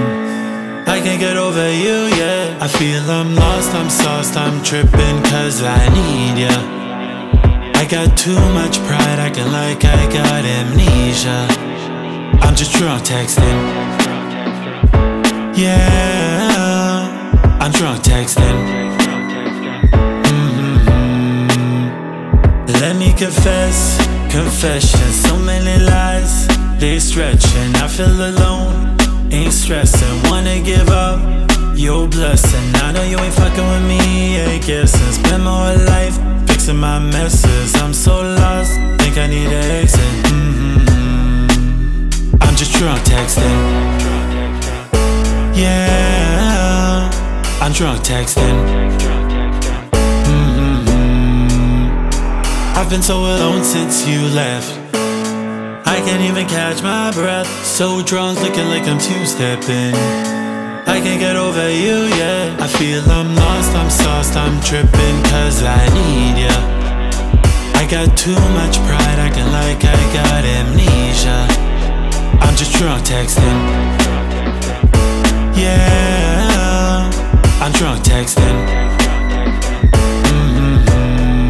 I 0.87 1.01
can't 1.01 1.21
get 1.21 1.37
over 1.37 1.71
you 1.71 2.07
yeah. 2.17 2.59
I 2.61 2.69
feel 2.69 3.03
I'm 3.11 3.35
lost, 3.35 3.75
I'm 3.75 3.91
sauced, 3.91 4.37
I'm 4.37 4.63
tripping 4.63 5.23
cause 5.25 5.63
I 5.63 5.89
need 5.89 6.43
ya. 6.43 6.51
I 7.75 7.87
got 7.89 8.17
too 8.17 8.39
much 8.55 8.79
pride, 8.87 9.19
acting 9.19 9.51
like 9.51 9.85
I 9.85 10.07
got 10.13 10.45
amnesia. 10.45 11.47
I'm 12.43 12.55
just 12.55 12.73
drunk 12.75 13.03
texting. 13.05 13.59
Yeah, 15.57 17.59
I'm 17.61 17.73
drunk 17.73 18.03
texting. 18.03 18.59
Mmm, 21.49 22.81
Let 22.81 22.97
me 22.97 23.13
confess, 23.13 23.97
confession. 24.31 25.09
So 25.27 25.37
many 25.39 25.83
lies, 25.85 26.47
they 26.79 26.99
stretching. 27.01 27.75
I 27.77 27.89
feel 27.89 28.15
alone, 28.31 28.82
ain't 29.33 29.53
stressing. 29.53 30.23
Wanna 30.31 30.61
give 30.61 30.89
up, 30.91 31.21
your 31.75 32.07
blessing. 32.07 32.75
I 32.77 32.93
know 32.93 33.03
you 33.03 33.19
ain't 33.19 33.35
fucking 33.35 33.67
with 33.73 33.83
me, 33.89 34.41
I 34.43 34.59
guess. 34.59 34.95
And 34.95 35.15
spend 35.15 35.45
my 35.45 35.51
whole 35.51 35.85
life 35.87 36.19
fixing 36.47 36.77
my 36.77 36.99
messes. 36.99 37.75
I'm 37.77 37.95
so 37.95 38.21
lost, 38.21 38.73
think 39.01 39.17
I 39.19 39.27
need 39.27 39.47
an 39.47 39.71
exit. 39.83 40.01
Mm-hmm. 40.27 41.23
I'm 42.43 42.55
just 42.57 42.73
drunk 42.75 43.01
texting. 43.03 43.59
Yeah, 45.55 47.11
I'm 47.61 47.73
drunk 47.73 48.03
texting. 48.03 48.59
I've 52.75 52.89
been 52.91 53.03
so 53.03 53.19
alone 53.19 53.65
since 53.65 54.07
you 54.07 54.21
left. 54.29 54.82
I 55.85 56.01
can't 56.05 56.23
even 56.23 56.47
catch 56.47 56.83
my 56.83 57.11
breath. 57.13 57.47
So 57.65 58.03
drunk, 58.03 58.41
looking 58.41 58.69
like 58.69 58.87
I'm 58.89 58.99
two-stepping. 58.99 59.95
I 60.87 61.01
can't 61.01 61.21
get 61.21 61.37
over 61.37 61.71
you 61.71 62.07
yet. 62.21 62.61
I 62.61 62.67
feel 62.69 63.03
I'm 63.11 63.35
lost, 63.35 63.75
I'm 63.75 63.91
sauced, 63.91 64.37
I'm 64.37 64.61
tripping 64.63 65.23
cause 65.33 65.63
I 65.63 65.89
need 65.95 66.39
ya. 66.47 66.57
I 67.75 67.87
got 67.91 68.17
too 68.17 68.39
much 68.59 68.79
pride, 68.87 69.19
acting 69.19 69.51
like 69.51 69.85
I 69.85 69.97
got 70.13 70.45
amnesia. 70.45 71.47
I'm 72.41 72.55
just 72.57 72.75
drunk 72.77 73.05
texting. 73.05 73.59
Yeah, 75.57 77.11
I'm 77.61 77.73
drunk 77.73 78.03
texting. 78.05 78.59
Mm-hmm. 80.29 81.43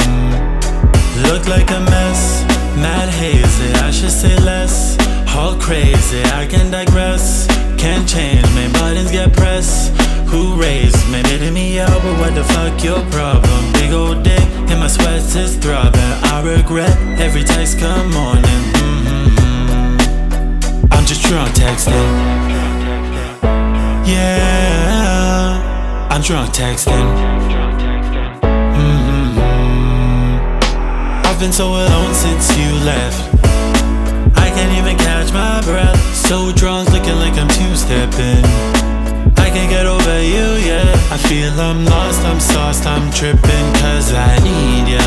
Look 1.22 1.46
like 1.48 1.70
a 1.70 1.80
mess, 1.80 2.31
mad 2.76 3.08
hazy. 3.08 3.72
I 3.74 3.90
should 3.90 4.10
say 4.10 4.36
less. 4.38 4.96
All 5.34 5.56
crazy, 5.56 6.22
I 6.24 6.46
can 6.46 6.70
digress. 6.70 7.46
Can't 7.78 8.06
change 8.08 8.44
my 8.54 8.68
buttons 8.72 9.10
get 9.10 9.32
pressed. 9.32 9.90
Who 10.28 10.60
raised 10.60 11.10
me? 11.10 11.22
Bidding 11.22 11.54
me 11.54 11.80
out, 11.80 12.02
but 12.02 12.18
what 12.20 12.34
the 12.34 12.44
fuck 12.44 12.82
your 12.84 13.00
problem? 13.10 13.72
Big 13.72 13.92
old 13.92 14.22
dick 14.22 14.42
in 14.70 14.78
my 14.78 14.88
sweats 14.88 15.34
is 15.34 15.56
throbbing. 15.56 16.00
I 16.32 16.42
regret 16.44 16.96
every 17.18 17.44
text 17.44 17.78
come 17.78 18.10
morning. 18.12 18.44
Mm-hmm. 18.80 20.92
I'm 20.92 21.04
just 21.04 21.22
drunk 21.24 21.52
texting. 21.54 21.92
Yeah, 24.06 26.08
I'm 26.10 26.20
drunk 26.22 26.54
texting. 26.54 27.31
Been 31.42 31.52
so 31.52 31.70
alone 31.70 32.14
since 32.14 32.56
you 32.56 32.70
left. 32.86 33.18
I 34.38 34.48
can't 34.54 34.78
even 34.78 34.96
catch 34.96 35.32
my 35.32 35.60
breath. 35.62 35.98
So 36.14 36.52
drunk, 36.52 36.92
looking 36.92 37.16
like 37.16 37.34
I'm 37.34 37.48
two-stepping. 37.48 38.44
I 39.44 39.50
can't 39.50 39.68
get 39.68 39.84
over 39.84 40.22
you 40.22 40.46
yet. 40.62 40.86
I 41.10 41.16
feel 41.16 41.50
I'm 41.58 41.84
lost, 41.84 42.22
I'm 42.22 42.38
sauced, 42.38 42.86
I'm 42.86 43.10
tripping 43.10 43.68
cause 43.82 44.12
I 44.12 44.38
need 44.46 44.86
ya. 44.94 45.04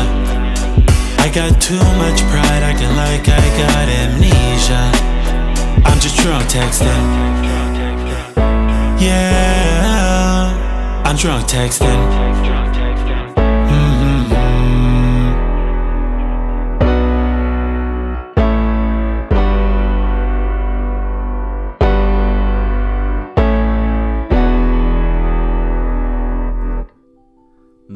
I 1.24 1.30
got 1.32 1.58
too 1.58 1.86
much 1.96 2.20
pride, 2.28 2.62
acting 2.68 2.94
like 2.96 3.26
I 3.30 3.44
got 3.56 3.88
amnesia. 3.88 4.82
I'm 5.88 5.98
just 6.00 6.18
drunk 6.18 6.44
texting. 6.50 7.04
Yeah, 9.00 10.52
I'm 11.06 11.16
drunk 11.16 11.46
texting. 11.46 12.25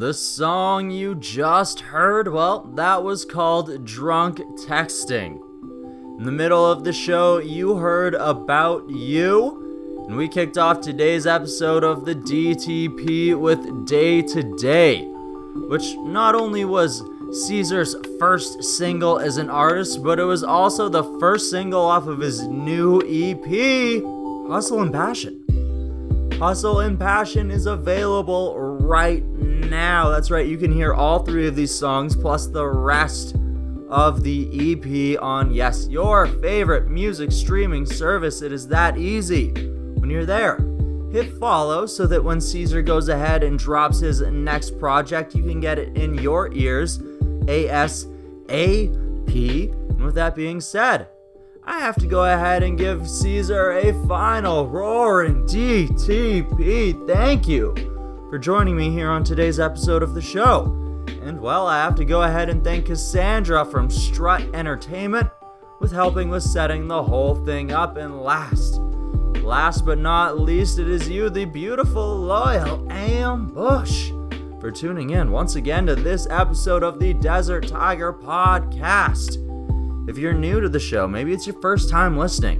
The 0.01 0.15
song 0.15 0.89
you 0.89 1.13
just 1.13 1.79
heard, 1.79 2.27
well, 2.27 2.61
that 2.73 3.03
was 3.03 3.23
called 3.23 3.85
Drunk 3.85 4.39
Texting. 4.65 5.39
In 6.17 6.23
the 6.23 6.31
middle 6.31 6.65
of 6.65 6.83
the 6.83 6.91
show, 6.91 7.37
you 7.37 7.75
heard 7.75 8.15
About 8.15 8.89
You, 8.89 10.07
and 10.07 10.17
we 10.17 10.27
kicked 10.27 10.57
off 10.57 10.81
today's 10.81 11.27
episode 11.27 11.83
of 11.83 12.05
the 12.05 12.15
DTP 12.15 13.39
with 13.39 13.85
Day 13.85 14.23
to 14.23 14.41
Day, 14.57 15.03
which 15.69 15.95
not 15.97 16.33
only 16.33 16.65
was 16.65 17.03
Caesar's 17.45 17.95
first 18.17 18.63
single 18.63 19.19
as 19.19 19.37
an 19.37 19.51
artist, 19.51 20.01
but 20.01 20.17
it 20.17 20.23
was 20.23 20.43
also 20.43 20.89
the 20.89 21.03
first 21.19 21.51
single 21.51 21.83
off 21.83 22.07
of 22.07 22.21
his 22.21 22.41
new 22.47 23.03
EP, 23.05 24.01
Hustle 24.49 24.81
and 24.81 24.91
Passion. 24.91 25.40
Hustle 26.41 26.79
and 26.79 26.99
Passion 26.99 27.51
is 27.51 27.67
available 27.67 28.57
right 28.57 29.23
now. 29.23 30.09
That's 30.09 30.31
right, 30.31 30.47
you 30.47 30.57
can 30.57 30.71
hear 30.71 30.91
all 30.91 31.19
three 31.19 31.47
of 31.47 31.55
these 31.55 31.71
songs 31.71 32.15
plus 32.15 32.47
the 32.47 32.67
rest 32.67 33.35
of 33.89 34.23
the 34.23 34.49
EP 34.73 35.21
on, 35.21 35.53
yes, 35.53 35.87
your 35.87 36.25
favorite 36.25 36.89
music 36.89 37.31
streaming 37.31 37.85
service. 37.85 38.41
It 38.41 38.51
is 38.51 38.67
that 38.69 38.97
easy. 38.97 39.51
When 39.99 40.09
you're 40.09 40.25
there, 40.25 40.57
hit 41.11 41.31
follow 41.37 41.85
so 41.85 42.07
that 42.07 42.23
when 42.23 42.41
Caesar 42.41 42.81
goes 42.81 43.07
ahead 43.07 43.43
and 43.43 43.59
drops 43.59 43.99
his 43.99 44.21
next 44.21 44.79
project, 44.79 45.35
you 45.35 45.43
can 45.43 45.59
get 45.59 45.77
it 45.77 45.95
in 45.95 46.15
your 46.15 46.51
ears 46.55 46.97
ASAP. 47.45 48.09
And 48.49 50.03
with 50.03 50.15
that 50.15 50.33
being 50.33 50.59
said, 50.59 51.07
I 51.71 51.79
have 51.79 51.95
to 51.99 52.05
go 52.05 52.25
ahead 52.25 52.63
and 52.63 52.77
give 52.77 53.09
Caesar 53.09 53.71
a 53.71 53.93
final 54.05 54.67
roaring 54.67 55.45
DTP. 55.45 57.07
Thank 57.07 57.47
you 57.47 57.73
for 58.29 58.37
joining 58.37 58.75
me 58.75 58.91
here 58.91 59.09
on 59.09 59.23
today's 59.23 59.57
episode 59.57 60.03
of 60.03 60.13
the 60.13 60.21
show. 60.21 60.65
And 61.23 61.39
well, 61.39 61.67
I 61.67 61.77
have 61.77 61.95
to 61.95 62.03
go 62.03 62.23
ahead 62.23 62.49
and 62.49 62.61
thank 62.61 62.87
Cassandra 62.87 63.63
from 63.63 63.89
Strut 63.89 64.41
Entertainment 64.53 65.29
with 65.79 65.93
helping 65.93 66.27
with 66.27 66.43
setting 66.43 66.89
the 66.89 67.03
whole 67.03 67.35
thing 67.45 67.71
up. 67.71 67.95
And 67.95 68.19
last, 68.19 68.81
last 69.41 69.85
but 69.85 69.97
not 69.97 70.39
least, 70.39 70.77
it 70.77 70.89
is 70.89 71.07
you, 71.07 71.29
the 71.29 71.45
beautiful, 71.45 72.17
loyal 72.17 72.85
Ambush, 72.91 74.11
for 74.59 74.71
tuning 74.71 75.11
in 75.11 75.31
once 75.31 75.55
again 75.55 75.85
to 75.85 75.95
this 75.95 76.27
episode 76.29 76.83
of 76.83 76.99
the 76.99 77.13
Desert 77.13 77.65
Tiger 77.69 78.11
Podcast. 78.11 79.50
If 80.07 80.17
you're 80.17 80.33
new 80.33 80.59
to 80.59 80.69
the 80.69 80.79
show, 80.79 81.07
maybe 81.07 81.31
it's 81.31 81.45
your 81.45 81.59
first 81.61 81.89
time 81.89 82.17
listening. 82.17 82.59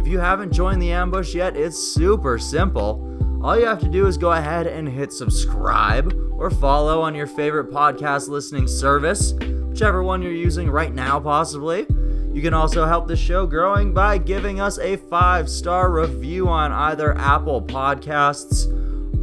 If 0.00 0.06
you 0.06 0.18
haven't 0.18 0.52
joined 0.52 0.82
the 0.82 0.92
ambush 0.92 1.34
yet, 1.34 1.56
it's 1.56 1.78
super 1.78 2.38
simple. 2.38 3.06
All 3.42 3.58
you 3.58 3.66
have 3.66 3.80
to 3.80 3.88
do 3.88 4.06
is 4.06 4.18
go 4.18 4.32
ahead 4.32 4.66
and 4.66 4.88
hit 4.88 5.12
subscribe 5.12 6.12
or 6.32 6.50
follow 6.50 7.00
on 7.00 7.14
your 7.14 7.26
favorite 7.26 7.70
podcast 7.70 8.28
listening 8.28 8.66
service, 8.66 9.32
whichever 9.68 10.02
one 10.02 10.20
you're 10.20 10.32
using 10.32 10.70
right 10.70 10.92
now, 10.92 11.20
possibly. 11.20 11.86
You 12.32 12.42
can 12.42 12.54
also 12.54 12.86
help 12.86 13.08
the 13.08 13.16
show 13.16 13.46
growing 13.46 13.92
by 13.92 14.18
giving 14.18 14.60
us 14.60 14.78
a 14.78 14.96
five 14.96 15.48
star 15.48 15.90
review 15.90 16.48
on 16.48 16.72
either 16.72 17.16
Apple 17.16 17.62
Podcasts 17.62 18.66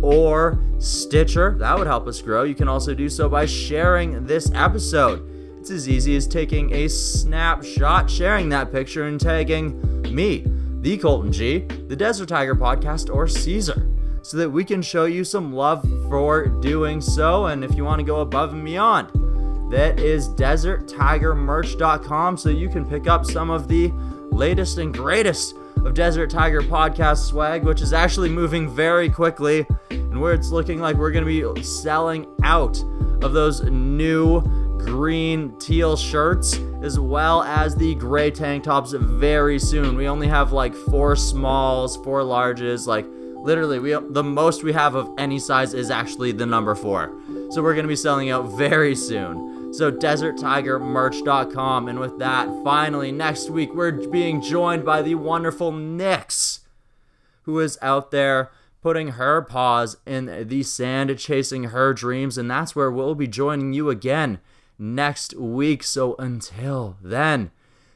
or 0.03 0.63
Stitcher. 0.80 1.55
That 1.59 1.78
would 1.78 1.88
help 1.88 2.07
us 2.07 2.22
grow. 2.22 2.43
You 2.43 2.55
can 2.55 2.68
also 2.68 2.93
do 2.93 3.09
so 3.09 3.30
by 3.30 3.45
sharing 3.45 4.26
this 4.26 4.51
episode. 4.53 5.36
It's 5.68 5.74
as 5.74 5.89
easy 5.89 6.15
as 6.15 6.26
taking 6.26 6.74
a 6.74 6.88
snapshot, 6.88 8.09
sharing 8.09 8.47
that 8.47 8.72
picture, 8.72 9.07
and 9.07 9.20
tagging 9.20 10.01
me, 10.03 10.45
the 10.80 10.97
Colton 10.97 11.30
G, 11.30 11.65
the 11.89 11.95
Desert 11.97 12.30
Tiger 12.30 12.55
Podcast, 12.55 13.13
or 13.13 13.28
Caesar, 13.28 13.86
so 14.22 14.38
that 14.38 14.49
we 14.49 14.63
can 14.63 14.82
show 14.82 15.03
you 15.03 15.26
some 15.26 15.51
love 15.51 15.86
for 16.07 16.45
doing 16.61 17.01
so. 17.01 17.47
And 17.47 17.65
if 17.65 17.76
you 17.76 17.84
want 17.84 17.99
to 17.99 18.05
go 18.05 18.22
above 18.22 18.53
and 18.53 18.63
beyond, 18.63 19.09
that 19.70 19.99
is 19.99 20.30
deserttigermerch.com 20.30 22.38
so 22.38 22.47
you 22.47 22.70
can 22.70 22.86
pick 22.86 23.07
up 23.07 23.26
some 23.26 23.49
of 23.49 23.68
the 23.68 23.91
latest 24.32 24.78
and 24.78 24.93
greatest 24.93 25.53
of 25.84 25.93
Desert 25.93 26.30
Tiger 26.30 26.61
podcast 26.61 27.28
swag, 27.28 27.65
which 27.65 27.82
is 27.82 27.91
actually 27.91 28.30
moving 28.30 28.70
very 28.70 29.09
quickly 29.09 29.68
and 29.89 30.22
where 30.22 30.34
it's 30.34 30.49
looking 30.49 30.80
like 30.80 30.95
we're 30.95 31.11
going 31.11 31.26
to 31.26 31.53
be 31.53 31.61
selling 31.61 32.26
out 32.41 32.82
of 33.22 33.34
those 33.34 33.63
new 33.63 34.41
green 34.78 35.57
teal 35.59 35.97
shirts 35.97 36.59
as 36.82 36.99
well 36.99 37.43
as 37.43 37.75
the 37.75 37.95
gray 37.95 38.32
tank 38.32 38.63
tops 38.63 38.93
very 38.93 39.59
soon. 39.59 39.95
We 39.95 40.07
only 40.07 40.28
have 40.28 40.51
like 40.51 40.73
four 40.73 41.15
smalls, 41.15 41.97
four 41.97 42.21
larges, 42.21 42.88
like 42.88 43.05
literally 43.36 43.80
we 43.80 43.97
the 44.09 44.23
most 44.23 44.63
we 44.63 44.73
have 44.73 44.95
of 44.95 45.09
any 45.17 45.39
size 45.39 45.73
is 45.73 45.89
actually 45.89 46.32
the 46.32 46.45
number 46.45 46.75
4. 46.75 47.13
So 47.51 47.61
we're 47.61 47.73
going 47.73 47.86
to 47.86 47.89
be 47.89 47.95
selling 47.95 48.30
out 48.30 48.43
very 48.57 48.95
soon. 48.95 49.73
So 49.73 49.91
deserttigermerch.com 49.91 51.88
and 51.88 51.99
with 51.99 52.19
that, 52.19 52.47
finally 52.63 53.11
next 53.11 53.49
week 53.49 53.73
we're 53.73 53.91
being 53.91 54.41
joined 54.41 54.86
by 54.86 55.01
the 55.01 55.15
wonderful 55.15 55.71
Nyx 55.71 56.59
who 57.43 57.59
is 57.59 57.78
out 57.82 58.11
there 58.11 58.51
putting 58.82 59.09
her 59.09 59.41
paws 59.41 59.97
in 60.05 60.47
the 60.47 60.63
sand 60.63 61.17
chasing 61.17 61.65
her 61.65 61.93
dreams 61.93 62.38
and 62.38 62.49
that's 62.49 62.75
where 62.75 62.91
we'll 62.91 63.15
be 63.15 63.28
joining 63.28 63.73
you 63.73 63.89
again 63.89 64.39
next 64.80 65.36
week. 65.36 65.84
So 65.84 66.15
until 66.17 66.97
then, 67.01 67.51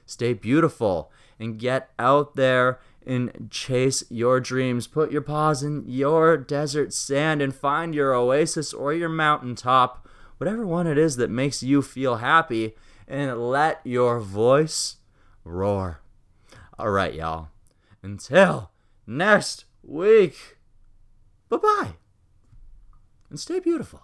stay 0.06 0.34
beautiful 0.34 1.12
and 1.40 1.60
get 1.60 1.90
out 1.98 2.36
there 2.36 2.80
and 3.06 3.50
chase 3.50 4.04
your 4.10 4.40
dreams. 4.40 4.88
Put 4.88 5.12
your 5.12 5.22
paws 5.22 5.64
in 5.64 5.84
your 5.88 6.38
desert 6.38 6.94
sand 6.94 7.42
and 7.42 7.54
find 7.54 7.96
your 7.96 8.14
oasis 8.14 8.74
or 8.74 8.94
your 8.94 9.10
mountaintop, 9.10 10.08
whatever 10.38 10.66
one 10.66 10.88
it 10.88 10.98
is 10.98 11.16
that 11.16 11.30
makes 11.30 11.64
you 11.64 11.82
feel 11.82 12.18
happy, 12.18 12.76
and 13.08 13.50
let 13.50 13.82
your 13.84 14.20
voice 14.20 14.98
roar. 15.44 16.02
All 16.78 16.92
right, 16.92 17.14
y'all. 17.14 17.50
Until 18.04 18.72
next 19.06 19.66
week, 19.84 20.58
bye 21.50 21.58
bye. 21.58 21.94
And 23.30 23.40
stay 23.40 23.60
beautiful. 23.60 24.02